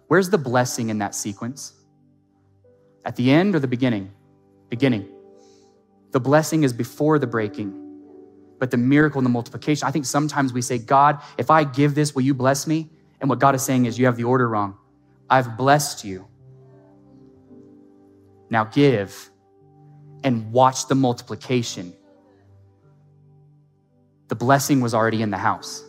Where's 0.09 0.31
the 0.31 0.39
blessing 0.39 0.91
in 0.91 0.99
that 0.99 1.15
sequence? 1.15 1.73
At 3.05 3.17
the 3.17 3.31
end 3.31 3.55
or 3.55 3.59
the 3.59 3.69
beginning? 3.69 4.11
Beginning. 4.69 5.09
The 6.13 6.21
blessing 6.21 6.63
is 6.63 6.73
before 6.73 7.19
the 7.19 7.27
breaking, 7.27 7.73
but 8.59 8.71
the 8.71 8.77
miracle 8.77 9.19
and 9.19 9.27
the 9.27 9.31
multiplication. 9.31 9.87
I 9.87 9.91
think 9.91 10.07
sometimes 10.07 10.53
we 10.53 10.63
say, 10.63 10.79
God, 10.79 11.21
if 11.39 11.51
I 11.51 11.65
give 11.65 11.95
this, 11.95 12.15
will 12.15 12.23
you 12.23 12.35
bless 12.35 12.67
me? 12.67 12.89
And 13.21 13.29
what 13.29 13.39
God 13.39 13.55
is 13.55 13.63
saying 13.63 13.87
is, 13.87 13.99
you 13.99 14.07
have 14.07 14.17
the 14.17 14.25
order 14.25 14.49
wrong. 14.49 14.77
I've 15.29 15.57
blessed 15.57 16.05
you. 16.05 16.27
Now 18.51 18.65
give 18.65 19.31
and 20.23 20.53
watch 20.53 20.87
the 20.87 20.95
multiplication. 20.95 21.93
The 24.29 24.35
blessing 24.35 24.81
was 24.81 24.95
already 24.95 25.23
in 25.23 25.31
the 25.31 25.39
house. 25.39 25.85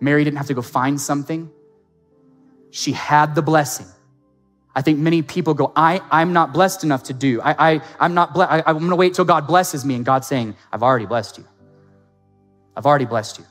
Mary 0.00 0.24
didn't 0.24 0.38
have 0.38 0.46
to 0.46 0.54
go 0.54 0.62
find 0.62 1.00
something, 1.00 1.50
she 2.70 2.92
had 2.92 3.34
the 3.34 3.42
blessing. 3.42 3.86
I 4.74 4.82
think 4.82 4.98
many 4.98 5.22
people 5.22 5.54
go, 5.54 5.72
I, 5.74 6.00
I'm 6.10 6.32
not 6.32 6.52
blessed 6.52 6.84
enough 6.84 7.04
to 7.04 7.12
do. 7.12 7.40
I, 7.40 7.72
I, 7.72 7.80
I'm 7.98 8.14
not 8.14 8.34
ble- 8.34 8.42
I, 8.42 8.62
I'm 8.64 8.78
going 8.78 8.90
to 8.90 8.96
wait 8.96 9.14
till 9.14 9.24
God 9.24 9.46
blesses 9.46 9.84
me. 9.84 9.96
And 9.96 10.04
God's 10.04 10.26
saying, 10.26 10.54
I've 10.72 10.82
already 10.82 11.06
blessed 11.06 11.38
you. 11.38 11.46
I've 12.76 12.86
already 12.86 13.04
blessed 13.04 13.38
you. 13.38 13.46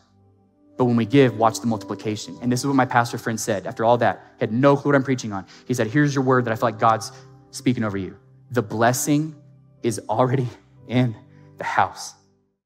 But 0.77 0.85
when 0.85 0.95
we 0.95 1.05
give, 1.05 1.37
watch 1.37 1.59
the 1.59 1.67
multiplication. 1.67 2.37
And 2.41 2.49
this 2.49 2.61
is 2.61 2.65
what 2.65 2.75
my 2.75 2.85
pastor 2.85 3.17
friend 3.17 3.37
said 3.37 3.67
after 3.67 3.83
all 3.83 3.97
that. 3.97 4.23
He 4.37 4.43
had 4.43 4.53
no 4.53 4.77
clue 4.77 4.91
what 4.91 4.95
I'm 4.95 5.03
preaching 5.03 5.33
on. 5.33 5.45
He 5.67 5.73
said, 5.73 5.87
Here's 5.87 6.15
your 6.15 6.23
word 6.23 6.45
that 6.45 6.51
I 6.51 6.55
feel 6.55 6.67
like 6.67 6.79
God's 6.79 7.11
speaking 7.51 7.83
over 7.83 7.97
you. 7.97 8.17
The 8.51 8.61
blessing 8.61 9.35
is 9.83 9.99
already 10.07 10.47
in 10.87 11.15
the 11.57 11.65
house. 11.65 12.13